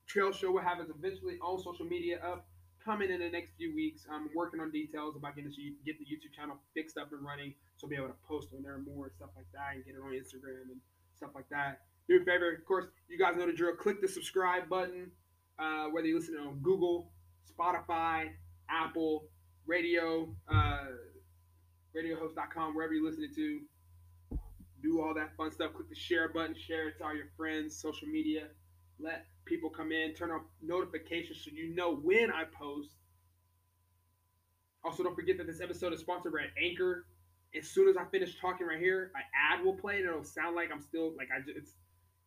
Trail 0.06 0.32
Show 0.32 0.50
will 0.50 0.60
have 0.62 0.80
us 0.80 0.88
eventually 0.90 1.38
on 1.38 1.62
social 1.62 1.86
media 1.86 2.18
up 2.18 2.46
coming 2.84 3.10
in 3.10 3.20
the 3.20 3.30
next 3.30 3.52
few 3.56 3.74
weeks. 3.74 4.06
I'm 4.10 4.28
working 4.34 4.58
on 4.60 4.72
details 4.72 5.14
about 5.14 5.36
getting 5.36 5.50
this, 5.50 5.58
get 5.86 5.98
the 5.98 6.04
YouTube 6.04 6.34
channel 6.34 6.56
fixed 6.74 6.98
up 6.98 7.12
and 7.12 7.22
running, 7.24 7.54
so 7.76 7.86
I'll 7.86 7.90
be 7.90 7.96
able 7.96 8.08
to 8.08 8.18
post 8.26 8.48
on 8.56 8.62
there 8.62 8.78
more 8.78 9.06
and 9.06 9.14
stuff 9.14 9.30
like 9.36 9.46
that, 9.54 9.76
and 9.76 9.84
get 9.84 9.94
it 9.94 10.02
on 10.02 10.10
Instagram 10.10 10.66
and 10.72 10.80
stuff 11.14 11.30
like 11.34 11.48
that. 11.50 11.82
Do 12.08 12.16
me 12.16 12.22
a 12.22 12.24
favor, 12.24 12.50
of 12.50 12.64
course, 12.66 12.86
you 13.08 13.18
guys 13.18 13.36
know 13.36 13.46
the 13.46 13.52
drill. 13.52 13.76
Click 13.76 14.00
the 14.00 14.08
subscribe 14.08 14.68
button, 14.68 15.12
uh, 15.60 15.84
whether 15.90 16.06
you're 16.06 16.18
listening 16.18 16.40
on 16.40 16.58
Google, 16.62 17.10
Spotify, 17.50 18.30
Apple, 18.68 19.24
Radio, 19.66 20.34
uh, 20.52 20.86
RadioHost.com, 21.96 22.74
wherever 22.74 22.94
you're 22.94 23.04
listening 23.04 23.30
to 23.34 23.60
do 24.82 25.00
all 25.02 25.14
that 25.14 25.36
fun 25.36 25.50
stuff. 25.50 25.74
Click 25.74 25.88
the 25.88 25.94
share 25.94 26.28
button, 26.28 26.54
share 26.54 26.88
it 26.88 26.98
to 26.98 27.04
all 27.04 27.14
your 27.14 27.28
friends, 27.36 27.76
social 27.76 28.08
media. 28.08 28.48
Let 28.98 29.26
people 29.44 29.70
come 29.70 29.92
in, 29.92 30.14
turn 30.14 30.30
on 30.30 30.42
notifications 30.62 31.42
so 31.44 31.50
you 31.52 31.74
know 31.74 31.96
when 31.96 32.30
I 32.30 32.44
post. 32.44 32.90
Also, 34.84 35.02
don't 35.02 35.14
forget 35.14 35.36
that 35.38 35.46
this 35.46 35.60
episode 35.60 35.92
is 35.92 36.00
sponsored 36.00 36.32
by 36.32 36.46
Anchor. 36.62 37.06
As 37.56 37.68
soon 37.68 37.88
as 37.88 37.96
I 37.96 38.04
finish 38.04 38.38
talking 38.40 38.66
right 38.66 38.78
here, 38.78 39.10
an 39.14 39.22
ad 39.34 39.64
will 39.64 39.74
play 39.74 39.96
and 39.96 40.06
it'll 40.08 40.24
sound 40.24 40.56
like 40.56 40.70
I'm 40.72 40.80
still 40.80 41.12
like 41.16 41.28
I 41.34 41.40
just 41.40 41.56
it's 41.56 41.72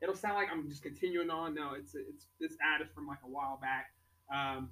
it'll 0.04 0.20
sound 0.20 0.36
like 0.36 0.52
I'm 0.52 0.68
just 0.68 0.84
continuing 0.84 1.32
on. 1.32 1.56
No, 1.56 1.72
it's 1.74 1.96
it's 1.96 2.28
this 2.40 2.60
ad 2.60 2.84
is 2.84 2.92
from 2.92 3.08
like 3.08 3.24
a 3.24 3.32
while 3.32 3.58
back. 3.64 3.96
Um, 4.28 4.70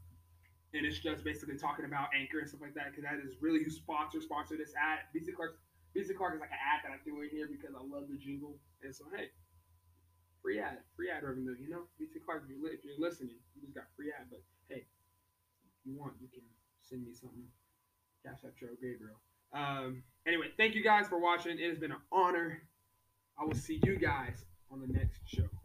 and 0.76 0.86
it's 0.86 1.00
just 1.00 1.24
basically 1.24 1.56
talking 1.56 1.86
about 1.86 2.12
Anchor 2.12 2.40
and 2.40 2.48
stuff 2.48 2.62
like 2.62 2.76
that 2.76 2.92
because 2.92 3.04
that 3.08 3.20
is 3.24 3.40
really 3.40 3.64
who 3.64 3.72
sponsor 3.72 4.20
sponsor 4.20 4.60
this 4.60 4.76
ad. 4.76 5.08
BC 5.16 5.34
Clark, 5.34 5.56
BC 5.96 6.16
Clark 6.16 6.36
is 6.36 6.42
like 6.44 6.52
an 6.52 6.60
ad 6.60 6.84
that 6.84 6.92
I 6.92 7.00
threw 7.04 7.24
in 7.24 7.32
here 7.32 7.48
because 7.48 7.72
I 7.76 7.80
love 7.80 8.12
the 8.12 8.20
jingle. 8.20 8.60
And 8.84 8.94
so, 8.94 9.08
hey, 9.16 9.32
free 10.44 10.60
ad, 10.60 10.84
free 10.96 11.10
ad 11.10 11.24
revenue. 11.24 11.56
You 11.60 11.72
know, 11.72 11.84
BC 12.00 12.24
Clark, 12.24 12.44
if 12.48 12.52
you're, 12.52 12.72
if 12.72 12.84
you're 12.84 13.00
listening, 13.00 13.40
you 13.56 13.64
just 13.64 13.76
got 13.76 13.88
free 13.96 14.12
ad. 14.12 14.28
But 14.30 14.44
hey, 14.68 14.84
if 14.84 15.82
you 15.88 15.96
want, 15.96 16.14
you 16.20 16.28
can 16.28 16.44
send 16.84 17.04
me 17.04 17.16
something. 17.16 17.48
Cash 18.24 18.44
App 18.46 18.56
Joe 18.60 18.76
Gabriel. 18.80 19.20
Um, 19.52 20.04
anyway, 20.28 20.48
thank 20.56 20.76
you 20.76 20.84
guys 20.84 21.08
for 21.08 21.20
watching. 21.20 21.58
It 21.58 21.68
has 21.68 21.80
been 21.80 21.92
an 21.92 22.04
honor. 22.12 22.62
I 23.40 23.44
will 23.44 23.56
see 23.56 23.82
you 23.84 23.98
guys 23.98 24.46
on 24.72 24.80
the 24.80 24.88
next 24.88 25.22
show. 25.26 25.61